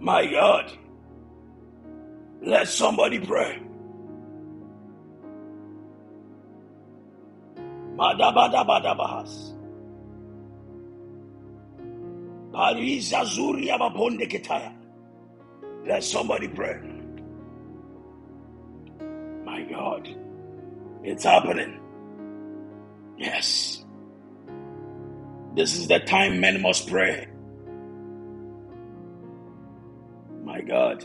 [0.00, 0.72] My God.
[2.42, 3.60] Let somebody pray.
[7.96, 9.54] Madabadabadabahas.
[15.86, 16.80] Let somebody pray.
[19.44, 20.08] My God,
[21.04, 21.80] it's happening.
[23.18, 23.84] Yes.
[25.54, 27.28] This is the time men must pray.
[30.44, 31.04] My God.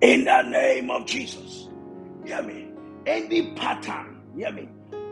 [0.00, 1.68] In the name of Jesus.
[2.24, 2.68] Hear me.
[3.06, 4.68] Any pattern, hear me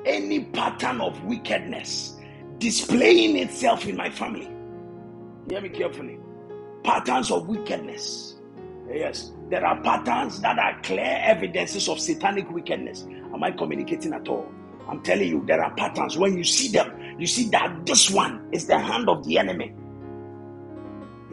[0.07, 2.17] any pattern of wickedness
[2.59, 4.49] displaying itself in my family.
[5.49, 6.19] Hear me carefully.
[6.83, 8.37] Patterns of wickedness.
[8.89, 13.05] Yes, there are patterns that are clear evidences of satanic wickedness.
[13.35, 14.49] Am I communicating at all?
[14.89, 16.17] I'm telling you, there are patterns.
[16.17, 19.75] When you see them, you see that this one is the hand of the enemy.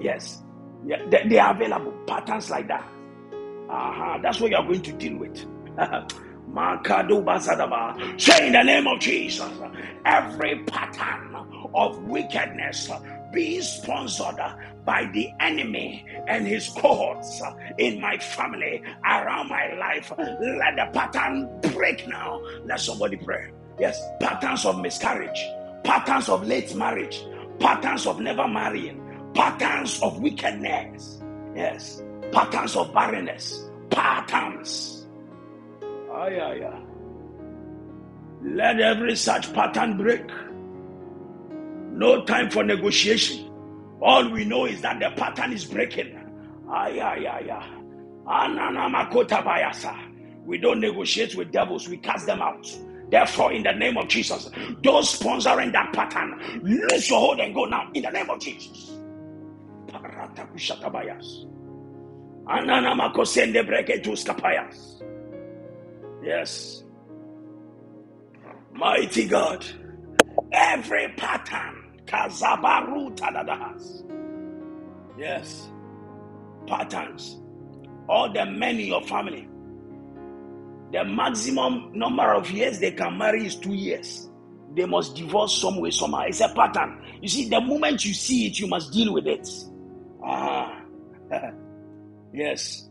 [0.01, 0.41] Yes,
[0.85, 1.93] yeah, they, they are available.
[2.07, 2.83] Patterns like that.
[3.69, 4.19] Uh-huh.
[4.21, 5.45] That's what you are going to deal with.
[8.17, 9.49] Say in the name of Jesus,
[10.05, 11.35] every pattern
[11.73, 12.91] of wickedness
[13.31, 14.39] being sponsored
[14.85, 17.41] by the enemy and his cohorts
[17.79, 22.41] in my family, around my life, let the pattern break now.
[22.65, 23.51] Let somebody pray.
[23.79, 25.43] Yes, patterns of miscarriage,
[25.83, 27.23] patterns of late marriage,
[27.59, 31.21] patterns of never marrying, patterns of wickedness.
[31.55, 35.02] Yes, patterns of barrenness, patterns
[36.13, 36.79] Ay, ay, ay.
[38.43, 40.25] Let every such pattern break.
[41.91, 43.49] No time for negotiation.
[44.01, 46.15] All we know is that the pattern is breaking.
[46.69, 47.67] Ay, ay, ay, ay.
[50.45, 52.67] We don't negotiate with devils, we cast them out.
[53.09, 54.49] Therefore, in the name of Jesus,
[54.83, 58.97] those sponsoring that pattern, lose your hold and go now in the name of Jesus.
[62.47, 64.92] Anana makosende breke tus kapayas.
[66.23, 66.83] Yes.
[68.71, 69.65] Mighty God.
[70.51, 71.99] Every pattern.
[72.05, 74.03] Kazabaru tadadahas.
[75.17, 75.69] Yes.
[76.67, 77.39] Patterns.
[78.07, 79.47] All the men in your family.
[80.91, 84.29] The maximum number of years they can marry is two years.
[84.75, 86.21] They must divorce some way, somehow.
[86.21, 87.03] It's a pattern.
[87.21, 89.47] You see, the moment you see it, you must deal with it.
[90.23, 90.81] Ah.
[92.33, 92.89] yes.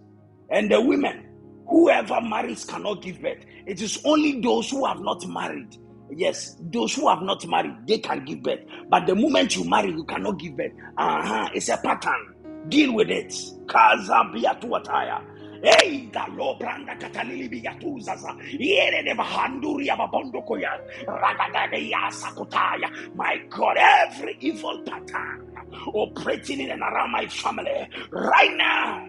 [0.50, 1.31] And the women,
[1.68, 3.44] Whoever marries cannot give birth.
[3.66, 5.76] It is only those who have not married.
[6.10, 8.60] Yes, those who have not married, they can give birth.
[8.90, 10.72] But the moment you marry, you cannot give birth.
[10.98, 11.48] Uh-huh.
[11.54, 12.34] It's a pattern.
[12.68, 13.32] Deal with it.
[13.66, 15.22] Kaza biatuataya.
[15.62, 18.36] Hey, galo branda katalili biyatuzaza.
[18.58, 20.78] Yere de bahanduri ababondo koya.
[21.06, 23.14] Ragadade yasakutaya.
[23.14, 25.52] My God, every evil pattern
[25.94, 29.08] operating in and around my family right now,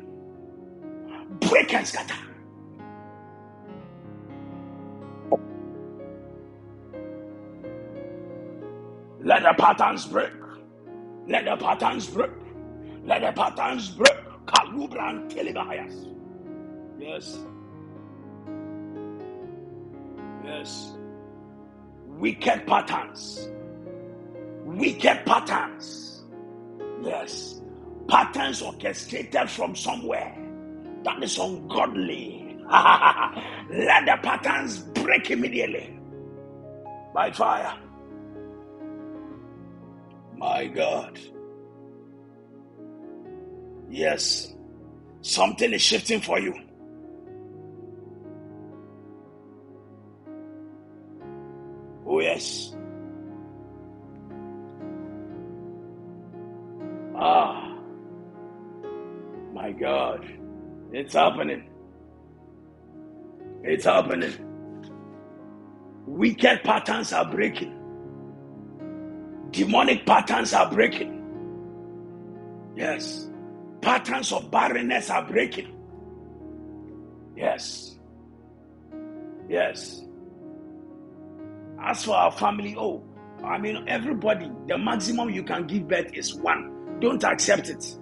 [1.49, 2.15] break and scatter.
[9.23, 10.31] Let the patterns break.
[11.27, 12.31] Let the patterns break.
[13.05, 14.17] Let the patterns break.
[14.45, 16.09] Kalubran telebahayas.
[16.99, 17.39] Yes.
[20.43, 20.91] Yes.
[22.05, 23.49] Wicked patterns.
[24.65, 26.23] Wicked patterns.
[27.01, 27.61] Yes.
[28.09, 30.35] Patterns orchestrated from somewhere
[31.03, 32.57] that is ungodly.
[32.69, 35.97] Let the patterns break immediately
[37.13, 37.73] by fire.
[40.43, 41.17] My God.
[43.89, 44.53] Yes.
[45.21, 46.53] Something is shifting for you.
[52.05, 52.75] Oh, yes.
[57.15, 57.77] Ah,
[59.53, 60.25] my God.
[60.91, 61.69] It's happening.
[63.63, 64.33] It's happening.
[66.05, 67.82] Wicked patterns are breaking.
[69.53, 71.23] Demonic patterns are breaking.
[72.75, 73.29] Yes.
[73.81, 75.71] Patterns of barrenness are breaking.
[77.37, 77.99] Yes.
[79.47, 80.01] Yes.
[81.79, 83.03] As for our family, oh,
[83.43, 86.97] I mean, everybody, the maximum you can give birth is one.
[86.99, 87.95] Don't accept it.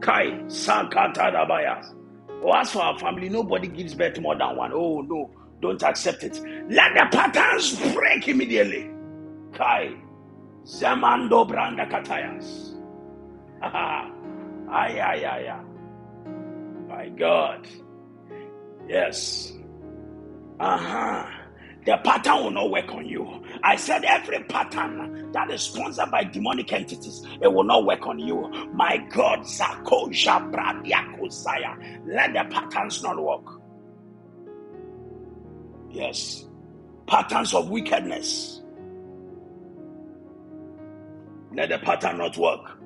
[0.00, 1.92] Kai, Sakatadabayas.
[2.40, 4.70] Or oh, as for our family, nobody gives birth more than one.
[4.72, 5.28] Oh, no,
[5.60, 6.40] don't accept it.
[6.70, 8.90] Let the patterns break immediately.
[9.54, 9.94] Kai,
[10.64, 12.72] Zamando Branda Katayas.
[13.62, 15.60] Ay, ay, ay, ay.
[16.88, 17.66] My God.
[18.88, 19.52] Yes.
[20.58, 21.26] Uh huh.
[21.84, 23.42] The pattern will not work on you.
[23.62, 28.18] I said every pattern that is sponsored by demonic entities, it will not work on
[28.18, 28.48] you.
[28.72, 32.06] My God, Zako Jabradiakosaya.
[32.06, 33.60] Let the patterns not work.
[35.90, 36.46] Yes.
[37.06, 38.62] Patterns of wickedness.
[41.54, 42.78] Let the pattern not work.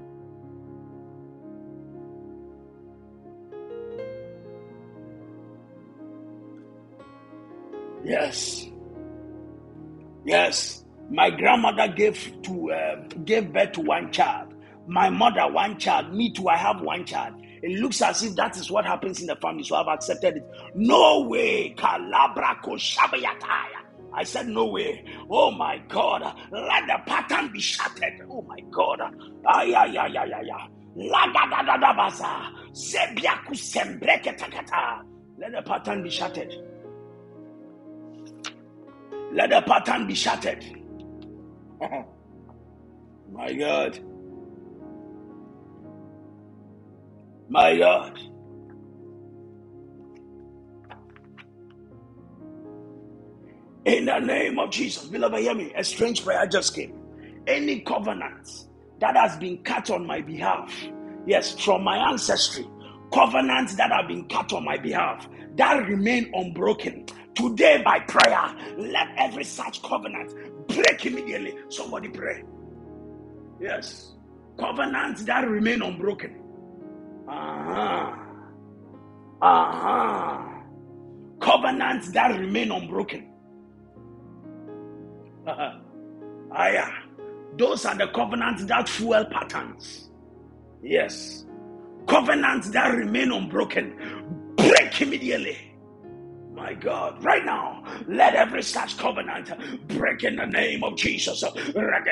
[8.05, 8.67] Yes.
[10.25, 10.85] Yes.
[11.11, 14.55] My grandmother gave to uh, gave birth to one child.
[14.87, 16.13] My mother one child.
[16.15, 16.49] Me too.
[16.49, 17.35] I have one child.
[17.63, 20.47] It looks as if that is what happens in the family, so I've accepted it.
[20.75, 22.61] No way, Kalabra
[24.19, 25.05] I said, No way.
[25.31, 26.23] Oh my God.
[26.53, 28.15] Let the pattern be shattered.
[28.31, 29.01] Oh my God.
[29.49, 30.69] Ay, ay, ay, ay, ay, ay.
[35.39, 36.55] Let the pattern be shattered.
[39.31, 40.65] Let the pattern be shattered.
[43.29, 44.01] My God.
[47.49, 48.19] My God.
[53.89, 55.73] In the name of Jesus, beloved, hear me.
[55.77, 56.95] A strange prayer just came.
[57.49, 58.49] Any covenant
[59.01, 60.75] that has been cut on my behalf,
[61.27, 62.69] yes, from my ancestry,
[63.15, 67.07] covenants that have been cut on my behalf, that remain unbroken.
[67.37, 70.35] Today, by prayer, let every such covenant
[70.69, 71.57] break immediately.
[71.71, 72.45] Somebody pray.
[73.61, 74.15] Yes.
[74.59, 76.37] Covenants that remain unbroken.
[77.29, 78.17] Uh huh.
[79.43, 80.49] Uh huh.
[81.41, 83.29] Covenants that remain unbroken.
[86.53, 86.87] Aya.
[87.57, 90.11] Those are the covenants that fuel patterns.
[90.83, 91.45] Yes.
[92.07, 94.55] Covenants that remain unbroken.
[94.57, 95.68] Break immediately.
[96.59, 99.51] My God, right now, let every such covenant
[99.89, 101.45] break in the name of Jesus.
[101.45, 102.09] Let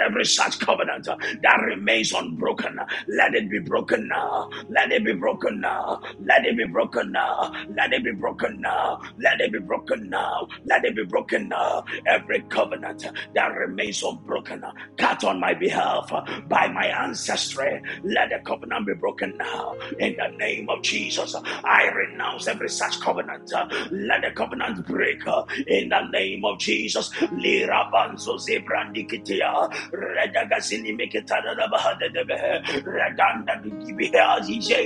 [0.00, 1.08] every such covenant
[1.42, 4.48] that remains unbroken, let it be broken now.
[4.70, 6.00] Let it be broken now.
[6.20, 7.52] Let it be broken now.
[7.68, 9.00] Let it be broken now.
[9.18, 10.48] Let it be broken now.
[10.66, 11.84] Let it be broken now.
[12.06, 14.62] Every covenant that remains unbroken,
[14.98, 16.10] cut on my behalf
[16.48, 17.80] by my ancestry.
[18.04, 19.76] Let the covenant be broken now.
[19.98, 23.52] In the name of Jesus, I renounce every such covenant.
[23.90, 25.22] Let the covenant break
[25.66, 27.10] in the name of Jesus.
[27.32, 29.50] Lira banzo zebrandi kitia.
[29.92, 32.54] Redagasini mekitana da bahade de behe.
[32.84, 34.80] Redanda di gibihe azize.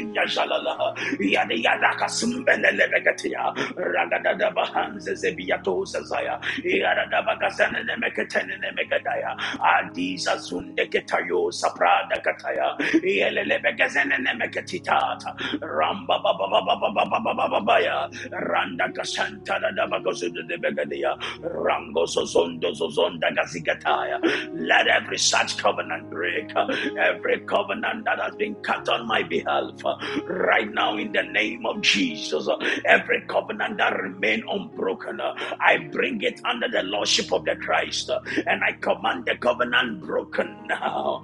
[1.21, 3.55] Yada yada kasumbele lebegatia.
[3.77, 6.41] Ragada bahanze zebiyato sazaya.
[6.65, 7.23] Yada da
[7.85, 9.37] nemeketene nemegadaya.
[9.61, 11.82] Adiza zunde ketayo sapra.
[12.23, 12.77] Kataya,
[15.63, 16.23] Ramba
[18.33, 18.89] Randa
[19.91, 22.07] Bagosu de Begadia, Rango
[23.37, 24.19] Gazigataya.
[24.55, 26.51] Let every such covenant break,
[26.99, 29.73] every covenant that has been cut on my behalf,
[30.29, 32.49] right now in the name of Jesus,
[32.85, 35.21] every covenant that remain unbroken,
[35.61, 38.11] I bring it under the lordship of the Christ,
[38.47, 41.23] and I command the covenant broken now.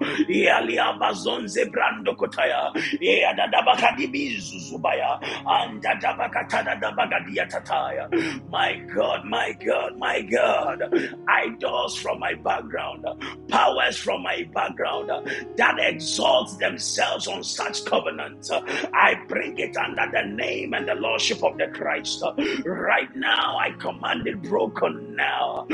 [0.49, 8.09] Yalia Bazonze Brando Kotaya, Yadabakadi Zubaya, and Dadabakatada Bagadia Tataya.
[8.51, 10.82] My God, my God, my God.
[11.28, 13.05] Idols from my background,
[13.49, 15.11] powers from my background
[15.57, 18.51] that exalt themselves on such covenants.
[18.51, 22.22] I bring it under the name and the lordship of the Christ.
[22.64, 25.66] Right now, I command it broken now.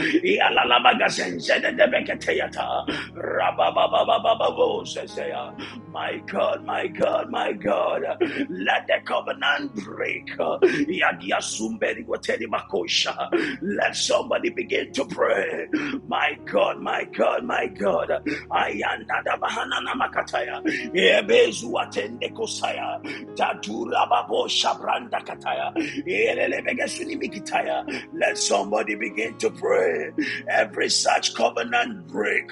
[5.88, 8.02] My God, my God, my God,
[8.50, 10.26] let the covenant break.
[13.62, 15.66] Let somebody begin to pray.
[16.06, 18.10] My God, my God, my God.
[28.12, 30.12] Let somebody begin to pray.
[30.50, 32.44] Every such covenant break.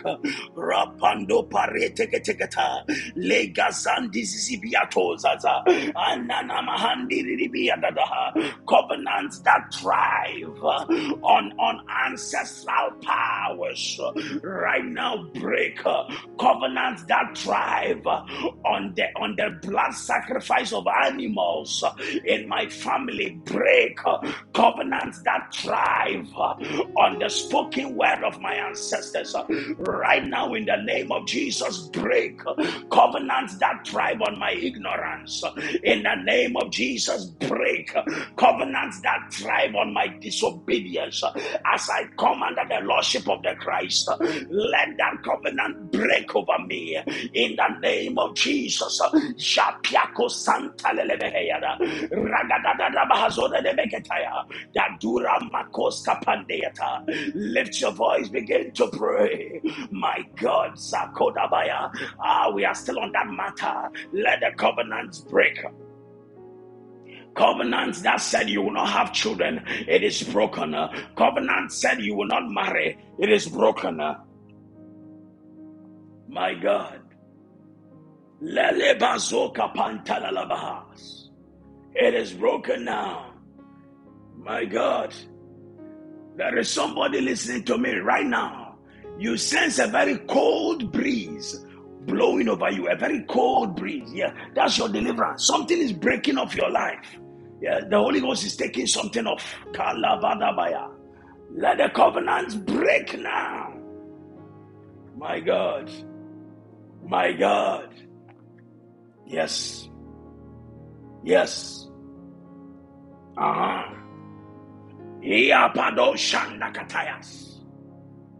[0.56, 2.84] Rapando parete keteketa.
[3.16, 5.64] Legazandi zibiatozaza.
[5.94, 8.34] Anana mahandi ribiadadaha.
[8.68, 10.62] Covenants that thrive
[11.22, 13.98] on, on ancestral powers.
[14.42, 15.78] Right now, break
[16.38, 21.84] covenants that thrive on the on the blood sacrifice of animals
[22.24, 23.40] in my family.
[23.44, 23.98] Break
[24.54, 29.34] covenants that thrive on the spoken word of my ancestors.
[29.78, 32.38] Right now, in the name of Jesus, break
[32.92, 35.42] covenants that thrive on my ignorance.
[35.84, 37.92] In the name of Jesus, break
[38.38, 41.22] covenants that thrive on my disobedience.
[41.66, 44.08] As I come under the lordship of the Christ,
[44.50, 46.98] let that covenant break over me.
[47.34, 49.00] In the name of Jesus,
[49.38, 50.92] Shapiako Santa.
[57.34, 59.60] Lift your voice, begin to pray.
[59.90, 61.81] My God, Sakodabaya.
[62.20, 63.90] Ah, we are still on that matter.
[64.12, 65.58] Let the covenants break.
[67.34, 70.74] Covenants that said you will not have children, it is broken.
[71.16, 74.00] Covenant said you will not marry, it is broken.
[76.28, 77.00] My God.
[81.94, 83.34] It is broken now.
[84.36, 85.14] My God.
[86.36, 88.76] There is somebody listening to me right now.
[89.18, 91.64] You sense a very cold breeze
[92.06, 94.12] blowing over you, a very cold breeze.
[94.12, 95.46] Yeah, that's your deliverance.
[95.46, 97.18] Something is breaking off your life.
[97.60, 99.56] Yeah, the Holy Ghost is taking something off.
[101.54, 103.74] Let the covenants break now.
[105.16, 105.90] My God.
[107.06, 107.94] My God.
[109.26, 109.88] Yes.
[111.24, 111.88] Yes.
[113.36, 113.94] Uh huh.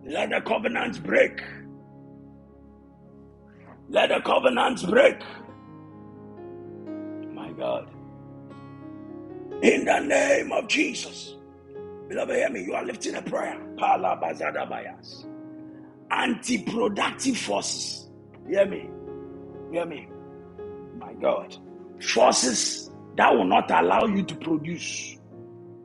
[0.05, 1.41] Let the covenants break.
[3.93, 5.19] Let the covenants break.
[7.35, 7.91] My God.
[9.63, 11.37] In the name of Jesus.
[12.09, 12.65] Beloved, hear me.
[12.65, 13.59] You are lifting a prayer.
[16.11, 18.11] Anti-productive forces.
[18.49, 18.89] Hear me.
[19.73, 20.09] Hear me.
[20.99, 21.57] My God.
[22.03, 25.19] Forces that will not allow you to produce.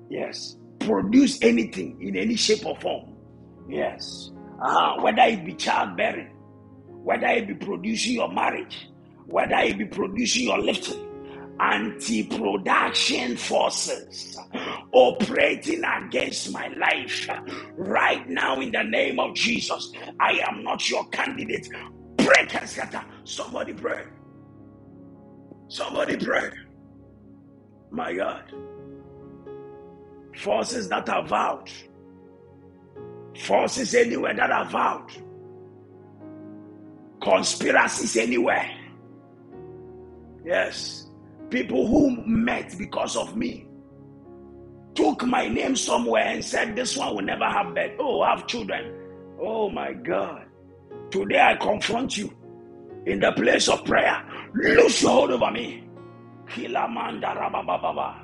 [0.10, 0.56] Yes.
[0.80, 3.16] Produce anything in any shape or form.
[3.70, 4.32] Yes.
[4.62, 6.30] Uh, whether it be childbearing,
[7.08, 8.90] whether it be producing your marriage,
[9.28, 11.08] whether it be producing your lifting,
[11.58, 14.38] anti production forces
[14.92, 17.30] operating against my life
[17.78, 19.94] right now in the name of Jesus.
[20.20, 21.70] I am not your candidate.
[22.18, 23.02] Break and scatter.
[23.24, 24.04] Somebody pray.
[25.70, 26.50] Somebody pray.
[27.90, 28.44] My God.
[30.36, 31.72] Forces that are vowed.
[33.38, 35.27] Forces anywhere that are vowed.
[37.28, 38.72] Conspiracies anywhere.
[40.46, 41.10] Yes.
[41.50, 43.68] People who met because of me
[44.96, 47.92] took my name somewhere and said, This one will never have birth.
[48.00, 48.94] Oh, have children.
[49.42, 50.46] Oh my God.
[51.12, 52.32] Today I confront you
[53.06, 54.24] in the place of prayer.
[54.54, 55.84] Lose your hold over me.
[56.48, 58.24] Kilamanda rabababa.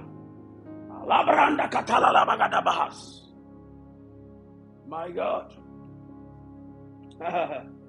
[1.05, 3.19] Labranda katala labagadabahas.
[4.87, 5.53] My God.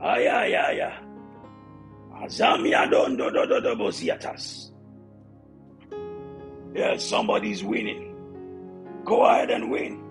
[0.00, 0.96] ay, ay, ay, ay.
[2.22, 4.72] Azamia don do do do do bosiatas.
[6.74, 8.14] Yes, somebody's winning.
[9.04, 10.02] Go ahead and win.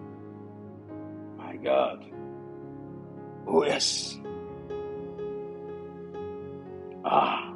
[1.37, 2.03] My God.
[3.45, 4.17] Oh, yes.
[7.05, 7.53] Ah.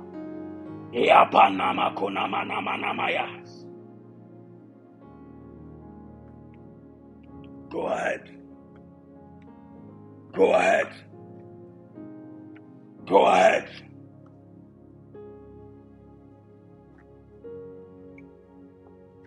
[0.94, 3.66] Eapanama konama nama namayas.
[7.70, 8.30] Go ahead.
[10.34, 11.11] Go ahead.
[13.08, 13.68] Go ahead.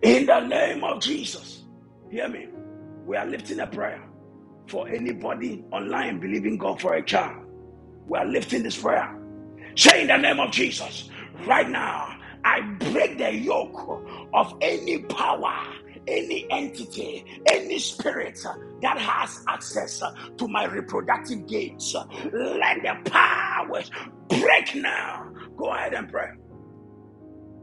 [0.03, 1.65] In the name of Jesus.
[2.09, 2.47] Hear me.
[3.05, 4.01] We are lifting a prayer
[4.67, 7.45] for anybody online believing God for a child.
[8.07, 9.09] We are lifting this prayer.
[9.77, 11.09] Say in the name of Jesus,
[11.47, 12.15] right now,
[12.45, 14.03] I break the yoke
[14.33, 15.53] of any power,
[16.07, 18.39] any entity, any spirit
[18.81, 20.01] that has access
[20.37, 21.95] to my reproductive gates.
[22.33, 23.11] Let the
[23.67, 23.91] powers
[24.27, 25.27] break now.
[25.57, 26.29] Go ahead and pray.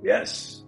[0.02, 0.64] Yes.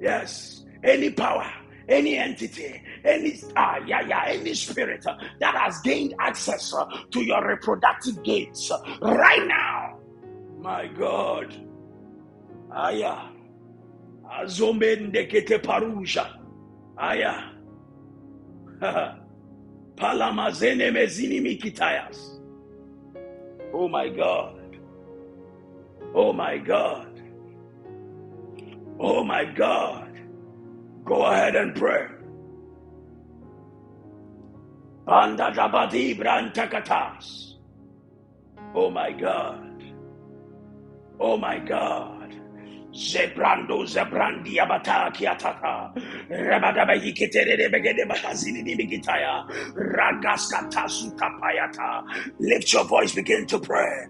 [0.00, 0.64] Yes.
[0.82, 1.50] Any power,
[1.88, 7.22] any entity, any uh, yeah, yeah, any spirit uh, that has gained access uh, to
[7.22, 9.98] your reproductive gates uh, right now.
[10.58, 11.54] My God.
[12.70, 13.30] Aya.
[14.40, 16.28] Azomende kete paruja.
[16.98, 17.50] Aya.
[19.96, 22.40] Palamazene mezini mikitayas.
[23.72, 24.53] Oh my God.
[26.14, 27.22] Oh my God.
[29.00, 30.20] Oh my God.
[31.04, 32.06] Go ahead and pray.
[38.74, 39.84] Oh my God.
[41.20, 42.34] Oh my God.
[42.92, 45.92] Zebrando zebrandi abata kiatata.
[46.30, 49.44] Rabadaba yiketere begede bahazini ni bigitaya.
[49.74, 52.04] Ragaskata sutapayata.
[52.40, 54.06] Lift your voice, begin to pray.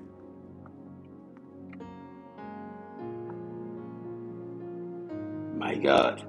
[5.64, 6.22] My God.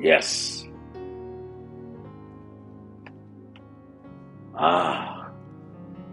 [0.00, 0.64] Yes.
[4.56, 5.30] Ah,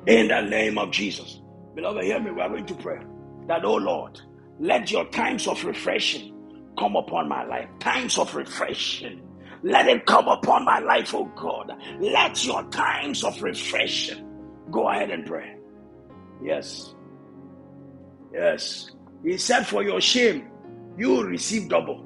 [0.05, 1.41] in the name of Jesus.
[1.74, 2.30] Beloved, hear me.
[2.30, 2.99] We are going to pray
[3.47, 4.22] that, oh Lord,
[4.60, 6.36] let your times of refreshing
[6.78, 7.70] come upon my life.
[7.80, 9.24] Times of refreshing.
[9.64, 11.72] Let it come upon my life, oh God.
[11.99, 14.24] Let your times of refreshing
[14.70, 15.55] go ahead and pray.
[16.39, 16.93] Yes.
[18.34, 18.91] Yes.
[19.23, 20.47] He said, For your shame,
[20.97, 22.05] you will receive double.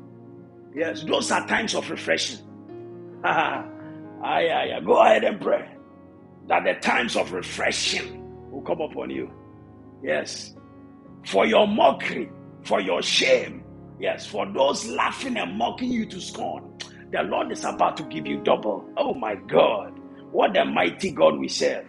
[0.76, 2.40] Yes, those are times of refreshing.
[4.24, 4.80] Ah, yeah, yeah.
[4.82, 5.68] Go ahead and pray
[6.48, 9.32] that the times of refreshing will come upon you.
[10.04, 10.54] Yes.
[11.26, 12.30] For your mockery,
[12.64, 13.64] for your shame.
[14.00, 16.78] Yes, for those laughing and mocking you to scorn.
[17.12, 18.88] The Lord is about to give you double.
[18.98, 19.98] Oh my God.
[20.32, 21.86] What a mighty God we serve.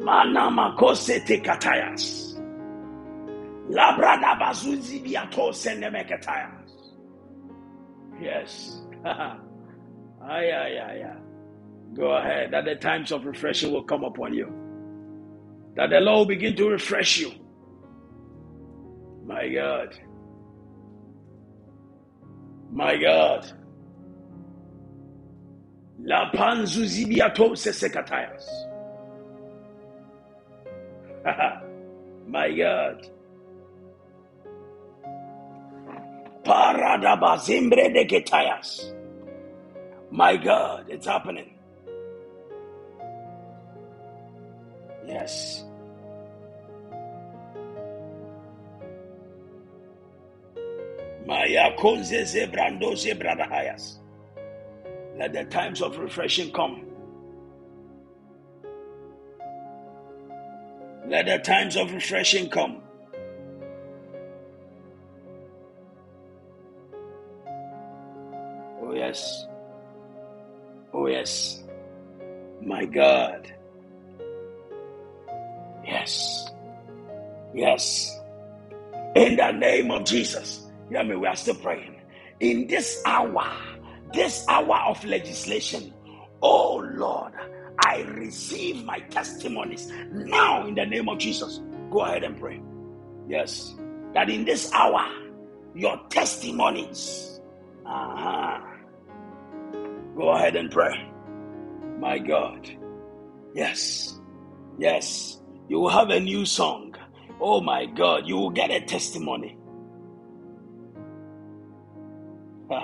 [0.00, 2.25] Manamakose te katayas.
[8.20, 8.82] Yes.
[9.06, 9.38] ay,
[10.22, 11.16] ay, ay, ay.
[11.94, 12.52] Go ahead.
[12.52, 14.52] That the times of refreshing will come upon you.
[15.76, 17.32] That the Lord will begin to refresh you.
[19.26, 19.96] My God.
[22.72, 23.46] My God.
[26.00, 27.56] La panzuzibiato.
[32.26, 33.08] My God.
[36.46, 36.52] De.
[40.10, 41.54] My God, it's happening.
[45.06, 45.64] Yes.
[51.26, 51.70] Maya.
[55.18, 56.84] Let the times of refreshing come.
[61.08, 62.82] Let the times of refreshing come.
[69.16, 69.46] Yes.
[70.92, 71.62] Oh, yes.
[72.62, 73.52] My God.
[75.84, 76.50] Yes.
[77.54, 78.18] Yes.
[79.14, 80.66] In the name of Jesus.
[80.90, 82.00] Hear me, we are still praying.
[82.40, 83.50] In this hour,
[84.12, 85.92] this hour of legislation,
[86.42, 87.32] oh Lord,
[87.84, 91.60] I receive my testimonies now in the name of Jesus.
[91.90, 92.60] Go ahead and pray.
[93.28, 93.74] Yes.
[94.14, 95.06] That in this hour,
[95.74, 97.40] your testimonies.
[97.84, 98.75] Uh-huh.
[100.16, 101.12] Go ahead and pray.
[101.98, 102.68] My God.
[103.54, 104.18] Yes.
[104.78, 105.40] Yes.
[105.68, 106.94] You will have a new song.
[107.40, 108.26] Oh my God.
[108.26, 109.58] You will get a testimony.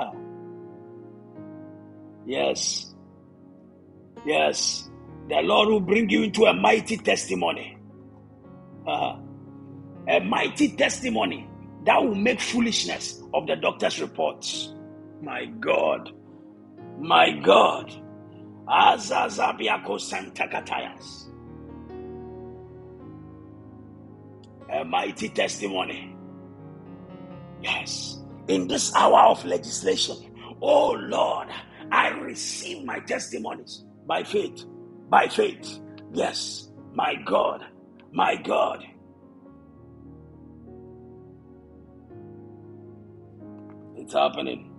[2.26, 2.94] yes.
[4.26, 4.90] Yes.
[5.28, 7.78] The Lord will bring you into a mighty testimony.
[8.86, 11.48] a mighty testimony
[11.84, 14.74] that will make foolishness of the doctor's reports.
[15.22, 16.10] My God.
[17.02, 17.92] My God.
[18.68, 21.28] Azazabiako Santakatayas.
[24.72, 26.18] A mighty testimony.
[27.62, 28.18] Yes.
[28.48, 30.16] In this hour of legislation,
[30.62, 31.48] oh Lord,
[31.92, 34.64] I receive my testimonies by faith.
[35.10, 35.80] by faith.
[36.12, 37.62] Yes, my God,
[38.12, 38.84] my God.
[43.96, 44.71] It's happening.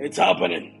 [0.00, 0.80] It's happening.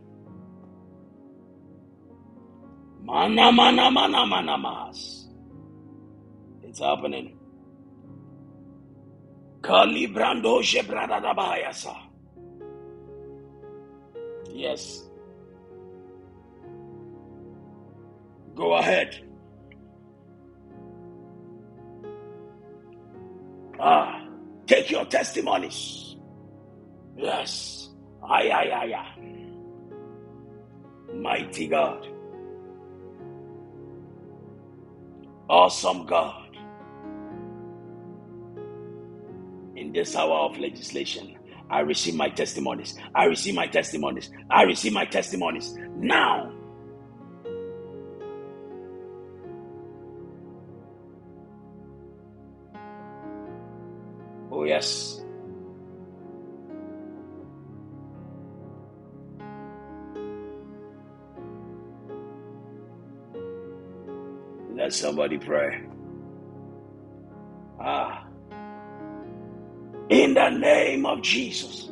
[3.02, 5.26] Mana mana mana mana mas.
[6.62, 7.36] It's happening.
[9.60, 11.96] Kalibrando shebrada da bahayasa.
[14.52, 15.02] Yes.
[18.54, 19.18] Go ahead.
[23.80, 24.22] Ah,
[24.66, 26.16] take your testimonies.
[27.16, 27.87] Yes.
[28.22, 29.30] Ay, ay, ay, ay.
[31.14, 32.06] Mighty God.
[35.48, 36.48] Awesome God.
[39.76, 41.36] In this hour of legislation,
[41.70, 42.96] I receive my testimonies.
[43.14, 44.30] I receive my testimonies.
[44.50, 45.74] I receive my testimonies.
[45.96, 46.52] Now,
[54.50, 55.17] oh yes.
[64.78, 65.82] Let somebody pray.
[67.80, 68.28] Ah.
[70.08, 71.90] In the name of Jesus.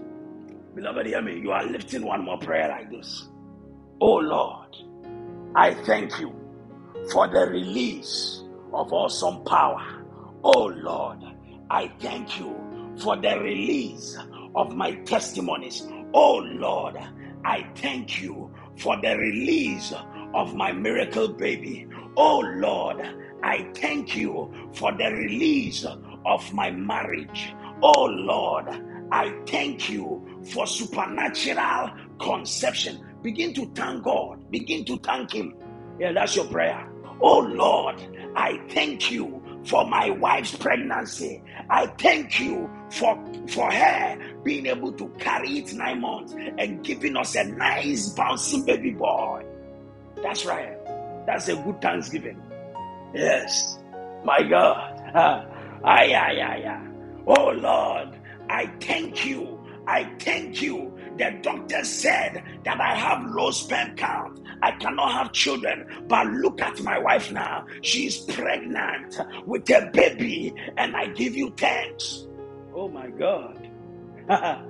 [0.72, 1.40] Beloved, hear me.
[1.40, 3.28] You are lifting one more prayer like this.
[4.00, 4.68] Oh Lord,
[5.56, 6.32] I thank you
[7.10, 9.82] for the release of awesome power.
[10.44, 11.24] Oh Lord,
[11.68, 12.54] I thank you
[13.02, 14.16] for the release
[14.54, 15.88] of my testimonies.
[16.14, 16.96] Oh Lord,
[17.44, 19.92] I thank you for the release
[20.34, 21.88] of my miracle baby.
[22.16, 23.02] Oh Lord,
[23.42, 25.84] I thank you for the release
[26.24, 27.54] of my marriage.
[27.82, 28.66] Oh Lord,
[29.12, 31.90] I thank you for supernatural
[32.20, 33.00] conception.
[33.22, 34.50] Begin to thank God.
[34.50, 35.52] Begin to thank Him.
[35.98, 36.88] Yeah, that's your prayer.
[37.20, 37.96] Oh Lord,
[38.34, 41.42] I thank you for my wife's pregnancy.
[41.70, 47.16] I thank you for, for her being able to carry it nine months and giving
[47.16, 49.42] us a nice bouncing baby boy.
[50.22, 50.75] That's right.
[51.26, 52.40] That's a good Thanksgiving.
[53.14, 53.78] Yes.
[54.24, 54.92] My God.
[55.84, 56.88] Ay, ay, ay, ay.
[57.26, 58.18] Oh Lord,
[58.48, 59.60] I thank you.
[59.86, 60.92] I thank you.
[61.16, 64.40] The doctor said that I have low sperm count.
[64.62, 65.86] I cannot have children.
[66.08, 67.66] But look at my wife now.
[67.82, 72.26] She's pregnant with a baby, and I give you thanks.
[72.74, 73.70] Oh my God.
[74.28, 74.60] ay,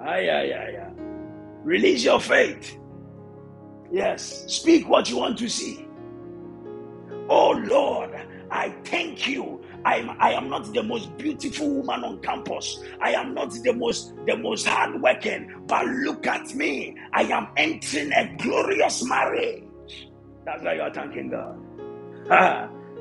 [0.00, 0.90] ay, ay, ay.
[1.62, 2.76] Release your faith.
[3.90, 4.44] Yes.
[4.48, 5.85] Speak what you want to see.
[7.28, 8.10] Oh Lord,
[8.50, 9.62] I thank you.
[9.84, 12.80] I am, I am not the most beautiful woman on campus.
[13.00, 15.52] I am not the most the most hardworking.
[15.66, 16.96] But look at me.
[17.12, 19.64] I am entering a glorious marriage.
[20.44, 21.58] That's why you are thanking God.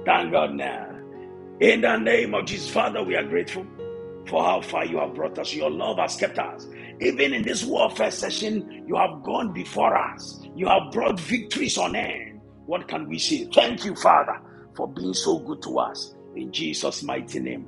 [0.06, 0.90] Thank God now.
[1.62, 3.66] In the name of Jesus, Father, we are grateful
[4.28, 5.54] for how far you have brought us.
[5.54, 6.68] Your love has kept us.
[7.02, 10.42] Even in this warfare session, you have gone before us.
[10.56, 12.35] You have brought victories on end.
[12.66, 13.48] What can we say?
[13.54, 14.40] Thank you, Father,
[14.76, 16.16] for being so good to us.
[16.36, 17.68] In Jesus' mighty name.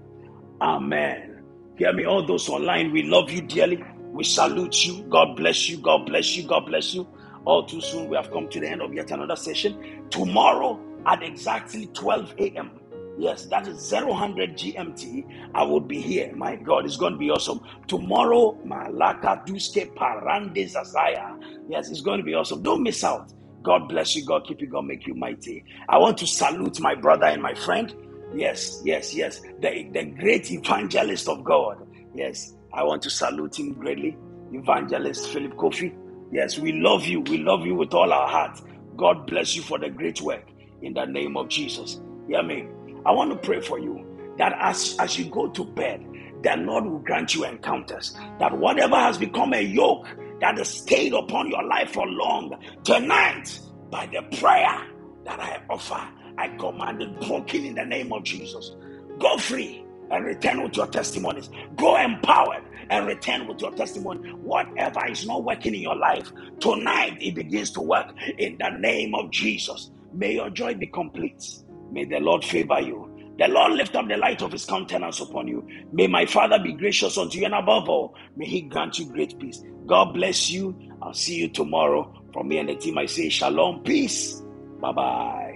[0.62, 1.44] Amen.
[1.78, 3.80] Hear me, all those online, we love you dearly.
[4.12, 5.06] We salute you.
[5.10, 5.80] God bless you.
[5.80, 6.48] God bless you.
[6.48, 7.08] God bless you.
[7.46, 9.78] All too soon, we have come to the end of yet another session.
[10.10, 12.72] Tomorrow at exactly 12 a.m.
[13.18, 15.26] Yes, that is 000 GMT.
[15.56, 16.32] I will be here.
[16.36, 17.62] My God, it's going to be awesome.
[17.88, 21.36] Tomorrow, Malaka Duske Parande Zazaya.
[21.70, 22.64] Yes, it's going to be awesome.
[22.64, 23.32] Don't miss out.
[23.68, 24.24] God bless you.
[24.24, 24.68] God keep you.
[24.68, 25.62] God make you mighty.
[25.90, 27.94] I want to salute my brother and my friend.
[28.34, 29.42] Yes, yes, yes.
[29.60, 31.76] The, the great evangelist of God.
[32.16, 34.16] Yes, I want to salute him greatly.
[34.54, 35.94] Evangelist Philip Kofi.
[36.32, 37.20] Yes, we love you.
[37.20, 38.58] We love you with all our heart.
[38.96, 40.48] God bless you for the great work
[40.82, 42.00] in the name of Jesus.
[42.30, 42.70] Hear me.
[43.06, 44.06] I want to pray for you
[44.38, 46.06] that as, as you go to bed,
[46.42, 48.16] the Lord will grant you encounters.
[48.40, 50.08] That whatever has become a yoke
[50.42, 52.54] that has stayed upon your life for long,
[52.84, 53.60] tonight,
[53.92, 54.82] by the prayer
[55.26, 58.76] that I offer, I command it broken in the name of Jesus.
[59.20, 61.50] Go free and return with your testimonies.
[61.76, 64.22] Go empowered and return with your testimony.
[64.42, 69.16] Whatever is not working in your life, tonight it begins to work in the name
[69.16, 69.92] of Jesus.
[70.14, 71.44] May your joy be complete.
[71.92, 73.10] May the Lord favor you.
[73.38, 75.66] The Lord lift up the light of his countenance upon you.
[75.92, 79.36] May my Father be gracious unto you, and above all, may he grant you great
[79.40, 79.62] peace.
[79.88, 80.78] God bless you.
[81.02, 82.12] I'll see you tomorrow.
[82.34, 84.42] From me and the team, I say shalom, peace.
[84.82, 85.47] Bye bye.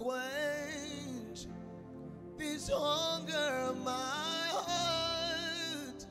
[0.00, 1.46] quench
[2.38, 3.90] this hunger of my
[4.48, 6.06] heart.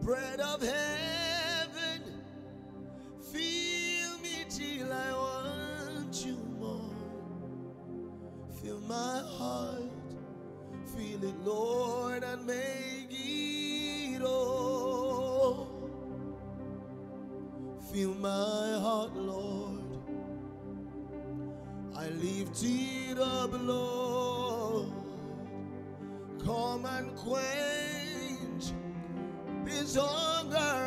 [0.00, 0.95] Bread of heaven.
[22.66, 24.88] seed of Lord,
[26.44, 28.72] come and quench
[29.64, 30.85] this hunger.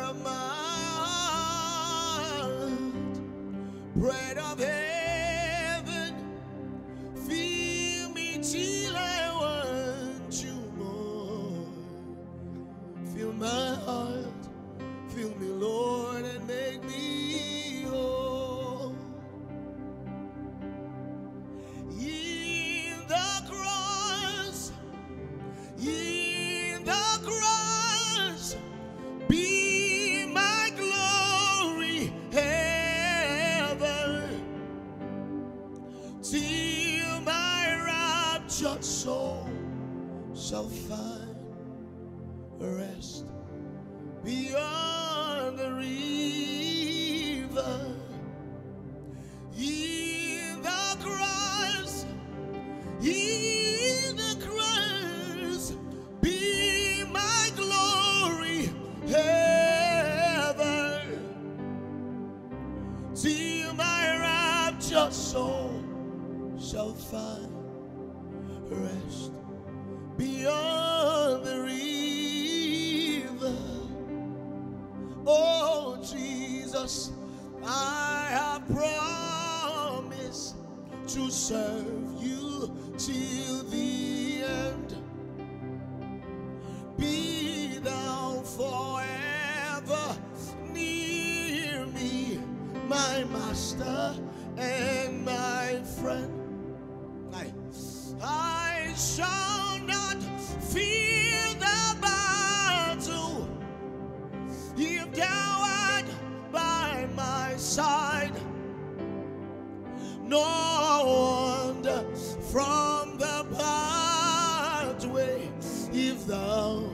[110.30, 112.04] no wonder
[112.52, 115.50] from the pathway
[115.92, 116.89] if thou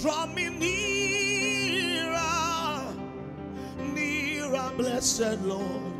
[0.00, 2.16] Draw me nearer,
[3.94, 5.92] nearer, blessed Lord,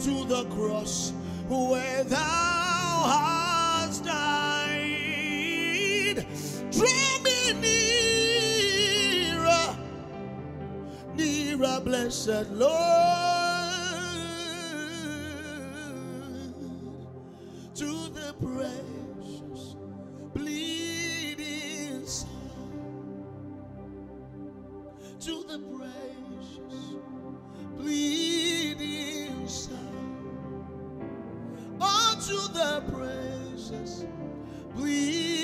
[0.00, 1.12] to the cross
[1.46, 4.96] where thou hast died.
[6.70, 7.52] Draw me
[9.20, 9.76] nearer,
[11.14, 12.72] nearer, blessed Lord,
[17.74, 19.05] to the praise.
[32.26, 34.04] to the precious
[34.74, 35.35] bleeding.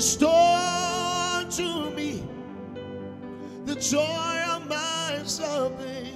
[0.00, 2.22] Restore to me
[3.66, 6.09] the joy of my salvation.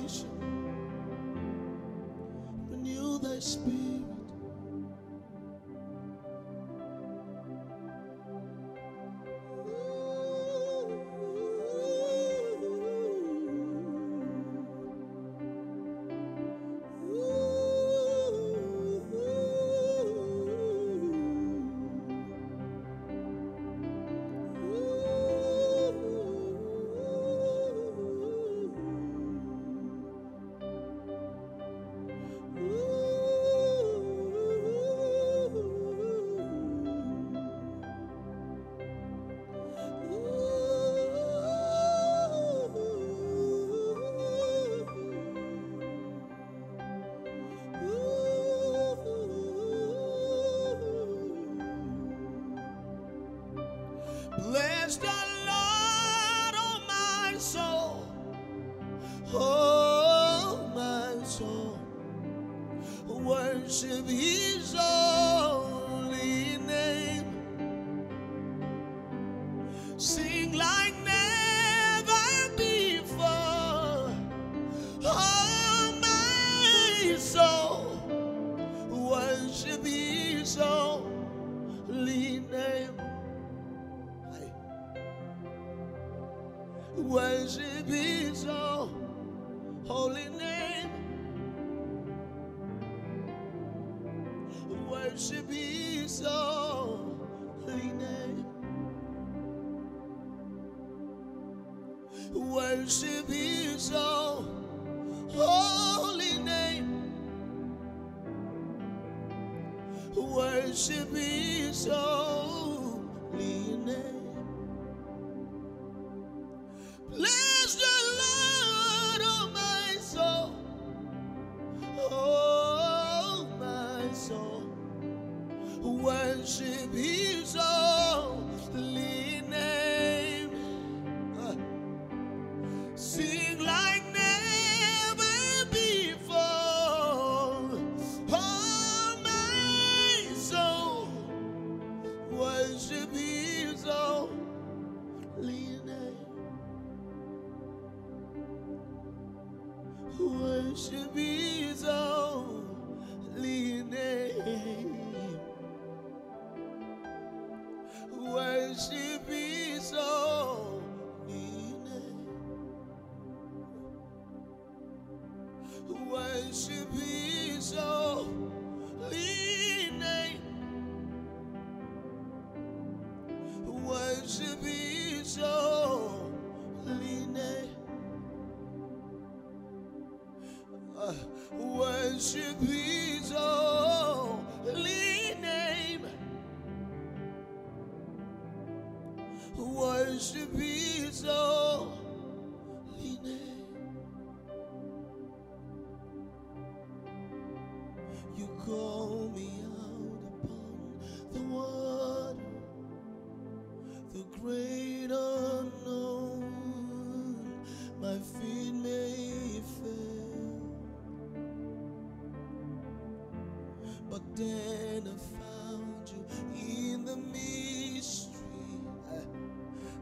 [214.10, 218.42] but then I found you in the mystery,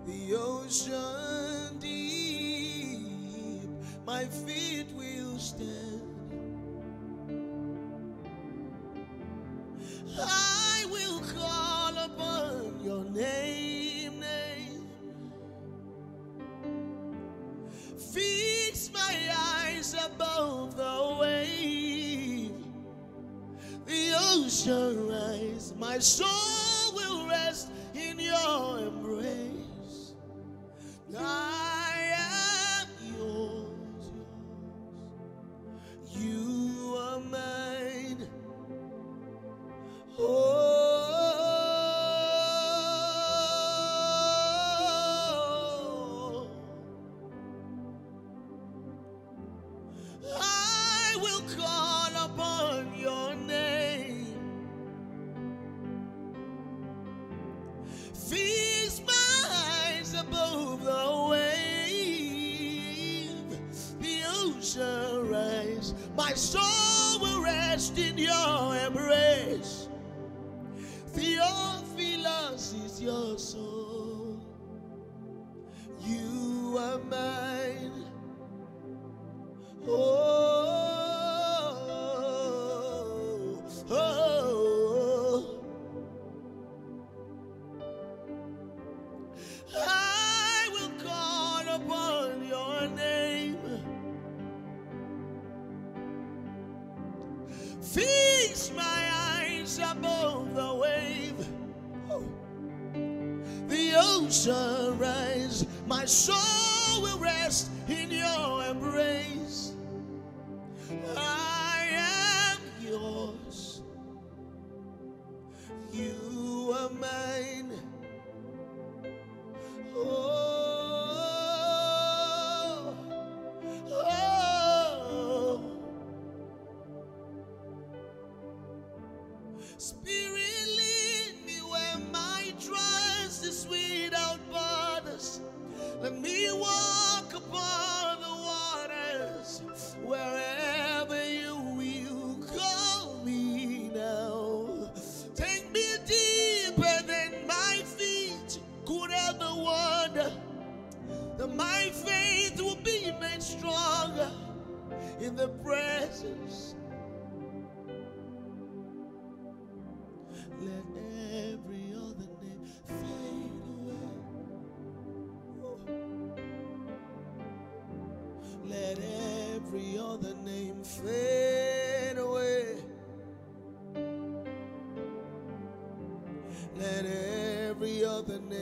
[0.06, 3.68] the ocean deep.
[4.06, 6.11] My feet will stand.
[25.92, 26.61] my soul.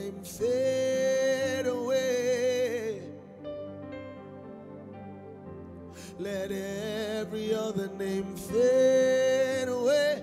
[0.01, 3.03] Name fade away.
[6.19, 10.23] Let every other name fade away.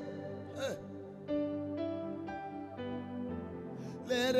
[4.07, 4.35] Let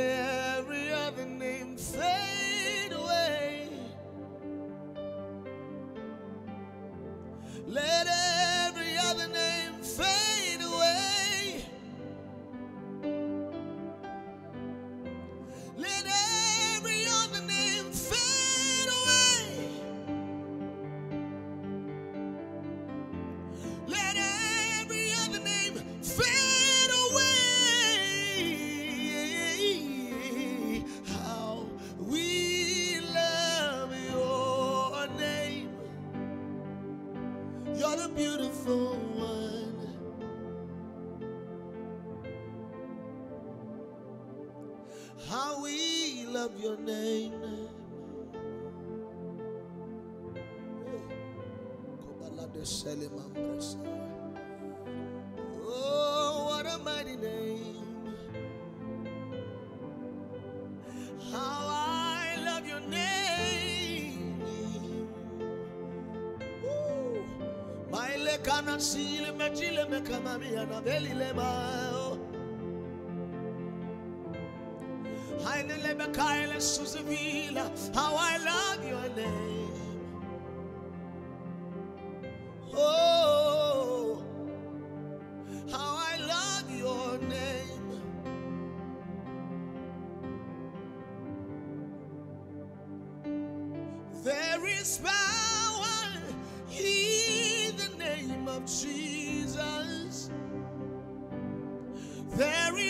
[70.57, 71.76] mekamami anabeli lema.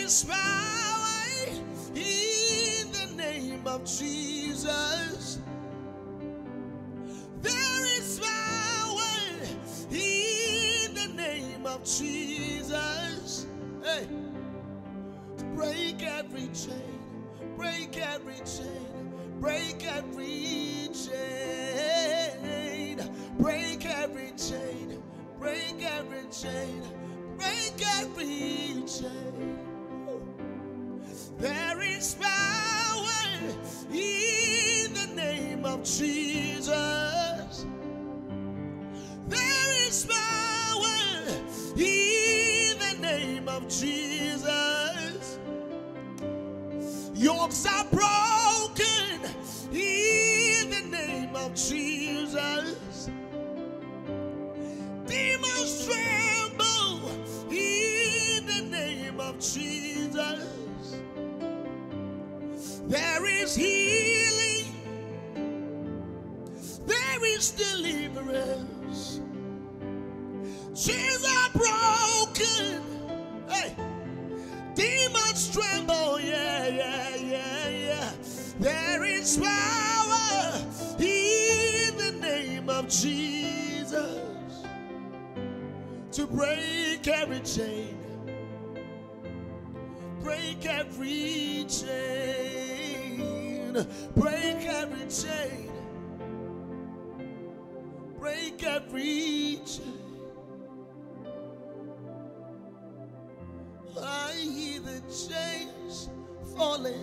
[0.08, 1.52] Is power
[1.94, 5.38] in the name of Jesus.
[7.42, 9.46] There is power
[9.90, 13.46] in the name of Jesus.
[13.84, 14.08] Hey,
[15.36, 17.02] to break every chain,
[17.58, 22.96] break every chain, break every chain,
[23.38, 25.02] break every chain,
[25.38, 26.82] break every chain,
[27.36, 29.67] break every chain.
[31.38, 33.28] There is power
[33.92, 37.64] in the name of Jesus.
[39.28, 41.38] There is power
[41.76, 45.38] in the name of Jesus.
[47.14, 49.20] Yokes are broken
[49.72, 53.10] in the name of Jesus.
[55.06, 57.08] Demons tremble
[57.48, 59.87] in the name of Jesus.
[62.88, 64.66] There is healing.
[66.86, 69.20] There is deliverance.
[70.74, 72.82] Chains are broken.
[73.48, 73.76] Hey.
[74.74, 76.20] Demons tremble.
[76.20, 78.12] Yeah, yeah, yeah, yeah.
[78.60, 80.52] There is power
[81.00, 84.56] in the name of Jesus.
[86.12, 87.96] to break every chain,
[90.22, 92.67] break every chain,
[94.16, 95.70] break every chain,
[98.18, 99.94] break every chain.
[104.00, 106.08] I hear the chains
[106.56, 106.94] falling.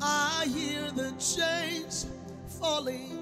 [0.00, 2.06] I hear the chains
[2.58, 3.19] falling.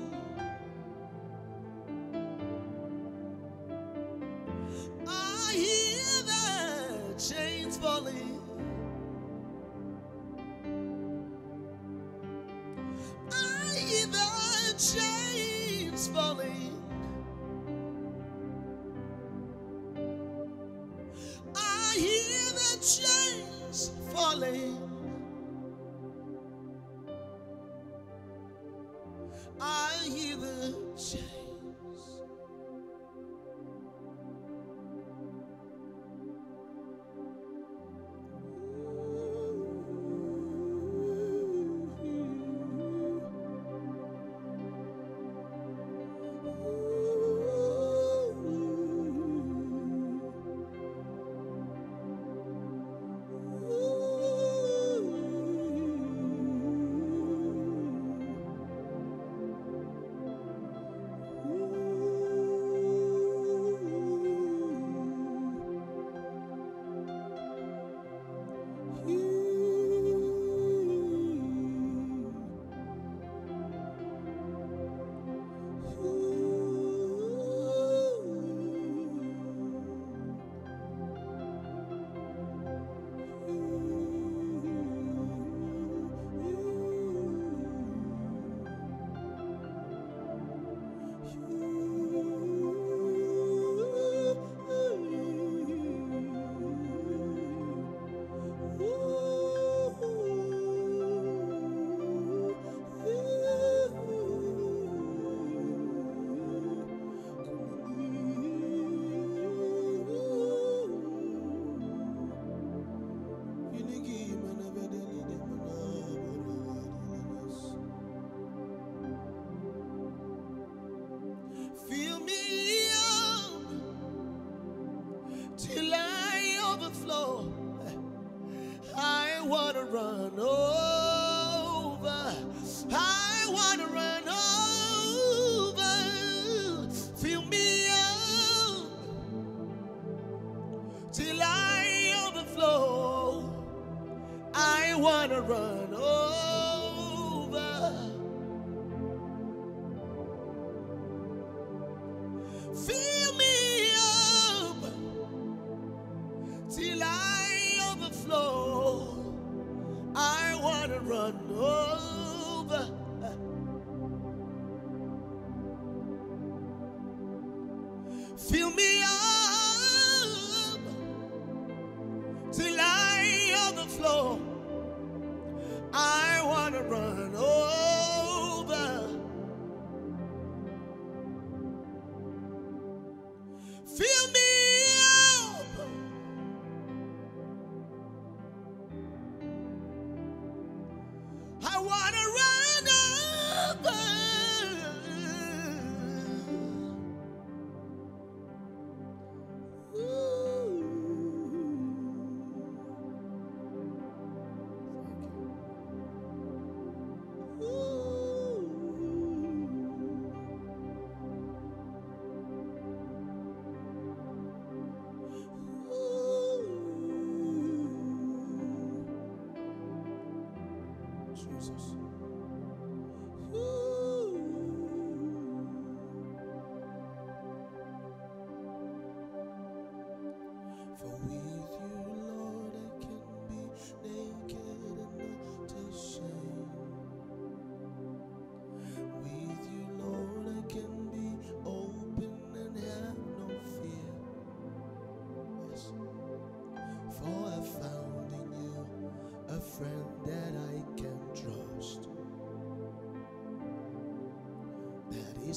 [144.99, 145.05] To
[145.43, 145.88] run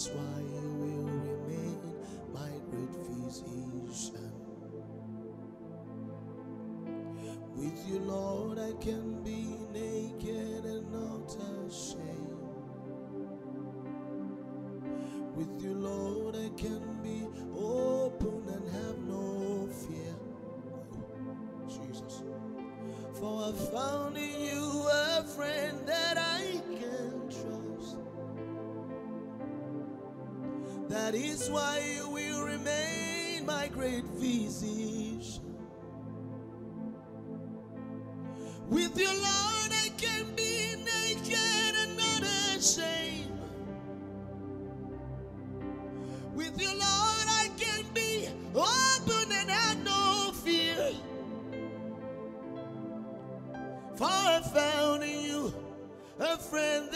[0.02, 1.80] That is why you will remain
[2.34, 4.32] my great physician.
[7.56, 11.38] With you, Lord, I can be naked and not
[11.68, 12.40] ashamed.
[15.36, 20.16] With you, Lord, I can be open and have no fear.
[21.62, 22.24] Oh, Jesus.
[23.20, 24.01] For I found
[31.12, 35.44] That is why you will remain my great physician.
[38.70, 42.24] With your Lord, I can be naked and not
[42.56, 43.28] ashamed.
[46.34, 50.94] With you, Lord, I can be open and have no fear.
[53.98, 55.54] For I found in you
[56.20, 56.88] a friend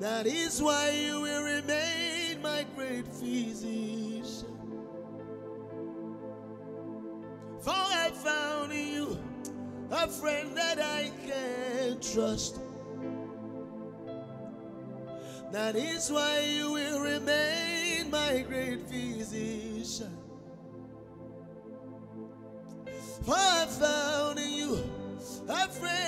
[0.00, 4.56] That is why you will remain my great physician.
[7.60, 9.18] For I found in you
[9.90, 12.60] a friend that I can trust.
[15.52, 20.16] That is why you will remain my great physician.
[23.26, 24.82] For I found in you
[25.46, 25.99] a friend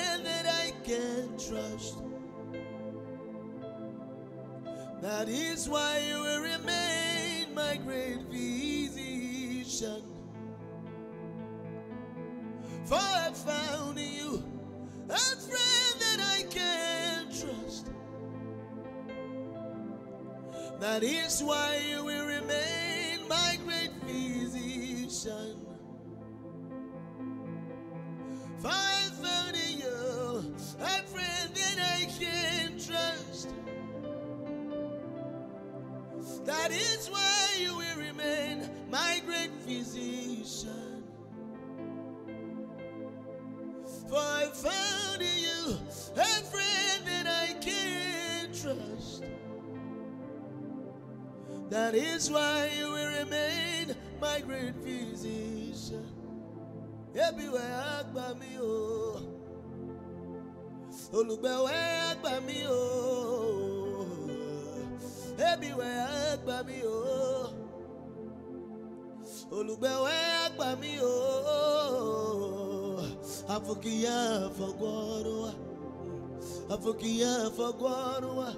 [5.02, 10.00] That is why you will remain my great physician.
[12.84, 14.44] For I found in you
[15.10, 17.90] a friend that I can trust.
[20.78, 22.21] That is why you will
[36.52, 41.02] That is why you will remain my great physician.
[44.08, 45.78] For I found in you
[46.14, 49.24] a friend that I can trust.
[51.70, 56.06] That is why you will remain my great physician.
[57.14, 59.20] Everywhere àgbà mi o,
[61.18, 62.82] olùgbẹ̀wẹ̀ àgbà mi o,
[65.50, 66.98] everywhere àgbà mi o,
[69.56, 71.14] olùgbẹ̀wẹ̀ àgbà mi o,
[73.54, 74.16] àfòkìyà
[74.46, 75.52] àfọ̀gbọ́rọ̀ wa,
[76.74, 78.48] àfòkìyà àfọ̀gbọ́rọ̀ wa,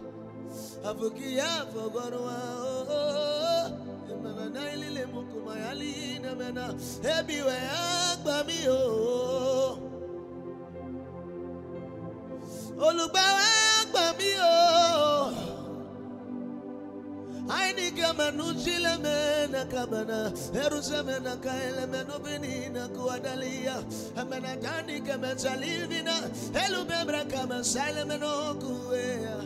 [0.89, 2.36] àfòkìyà àfọ̀gbọ́rọ̀ wa
[2.70, 2.74] o.
[4.12, 5.93] Emana na ilile mukuma yali
[6.23, 6.65] na mena
[7.15, 8.82] ebiwe agba mi o.
[12.86, 13.47] Olùgbàwà
[13.81, 14.64] agba mi o.
[21.87, 23.77] meno benina kuadalia.
[24.16, 26.15] Amena tani kama salivina
[26.55, 29.37] Elu bebra kama sale meno kuea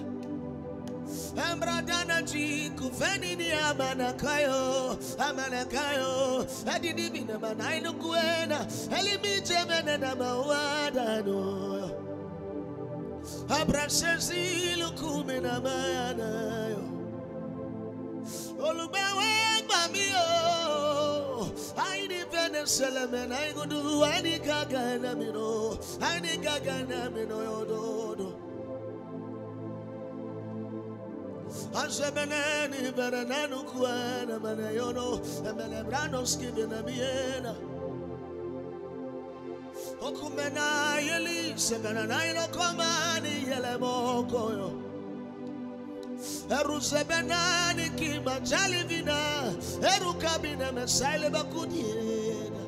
[1.51, 6.47] Embradana chiku fenini amana kayo amana kayo.
[6.67, 8.67] Adidi bina manaino kuena
[8.99, 11.91] elimiche menena mawada no
[13.49, 16.88] abrasesi lukume na mana yo
[18.67, 19.31] olùgbàwé
[19.67, 20.27] gbà mí o
[21.89, 23.79] àìní fẹ́ni sẹlẹ̀mẹ̀ náà igudu
[24.11, 25.47] àìní gàgà ẹ̀nà mi nù
[26.09, 28.33] àìní gàgà ẹ̀nà mi nù yọ̀dọ̀dọ̀.
[31.81, 35.07] Ansebeneni berenanu kuena meneyono
[35.49, 37.53] emelebrano skibina biena.
[40.07, 40.67] Okumena
[41.09, 44.69] yeli sebena ino komani yele mokoyo.
[46.51, 49.19] Eru sebenani kima jalivina
[49.95, 52.68] eru kabina mesaile bakudiena.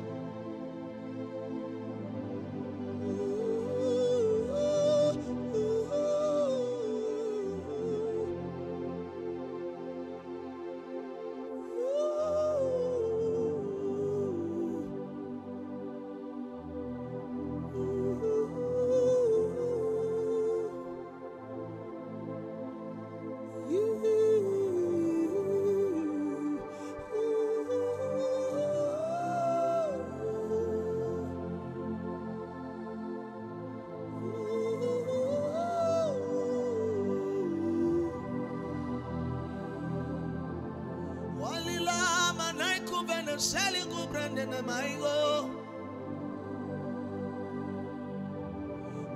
[43.41, 45.49] Kubene seli kubrende ne maigo.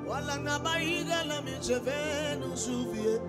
[0.07, 3.19] Wala na baiga la michevenu suvie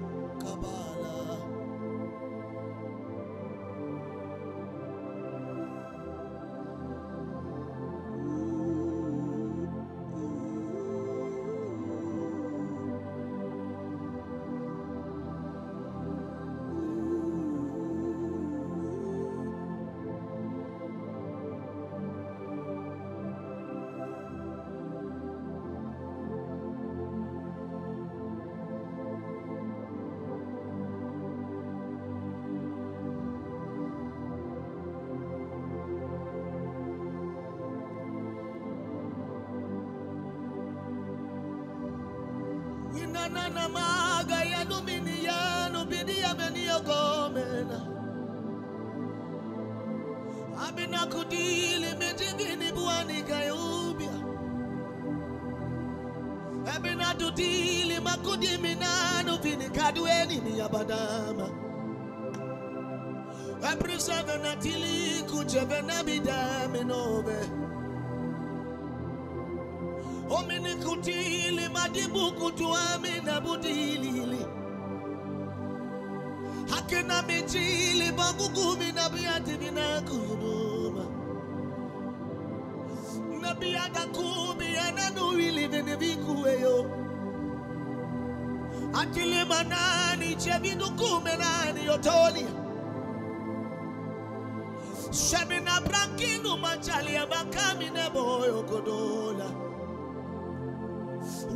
[97.30, 99.50] bakamine boyo kodola.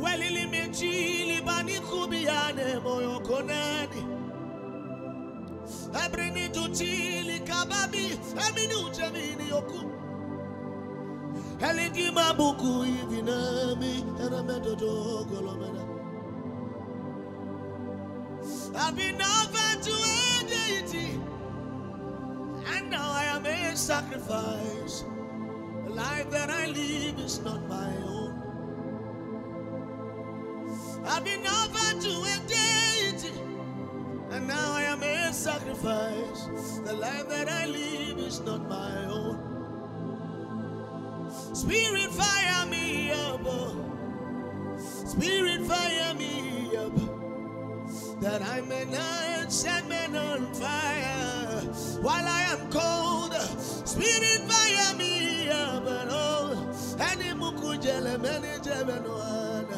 [0.01, 4.01] Welili to bani kubiane moyo konani.
[6.05, 6.49] Ebrini
[7.39, 8.19] kababi
[9.49, 9.81] yoku.
[12.11, 14.03] Mabuku hivi nami
[18.75, 19.95] abinavetu
[22.75, 25.03] and now I am a sacrifice.
[26.01, 28.33] Life that I live is not my own.
[31.05, 33.37] I've been offered to a deity.
[34.31, 36.41] And now I am a sacrifice.
[36.87, 39.37] The life that I live is not my own.
[41.53, 43.41] Spirit, fire me up.
[43.45, 43.75] oh.
[45.05, 46.95] Spirit, fire me up
[48.21, 51.61] that I may not set men on fire
[52.01, 53.10] while I am cold.
[57.85, 59.77] Any mukujele many jebenoana,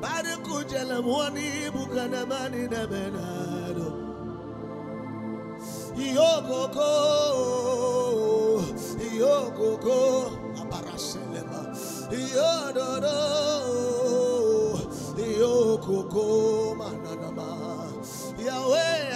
[0.00, 3.92] bade kujele mwani bukana mani na benado.
[5.96, 6.88] Iyokoko,
[9.12, 11.76] iyokoko, abaraselema,
[12.10, 13.18] iyododo,
[15.18, 17.48] iyokoko, mananama.
[18.46, 19.11] Yahweh,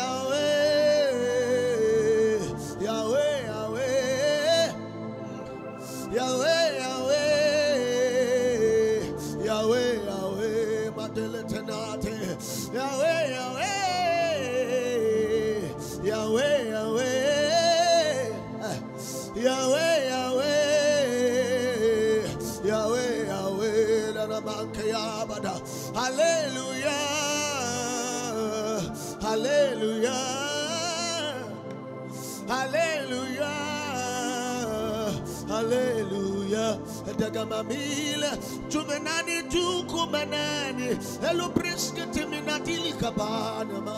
[37.18, 38.22] dagamamil
[38.70, 40.88] tumenani tukumanani
[41.30, 43.96] elo priske teminatili kabanama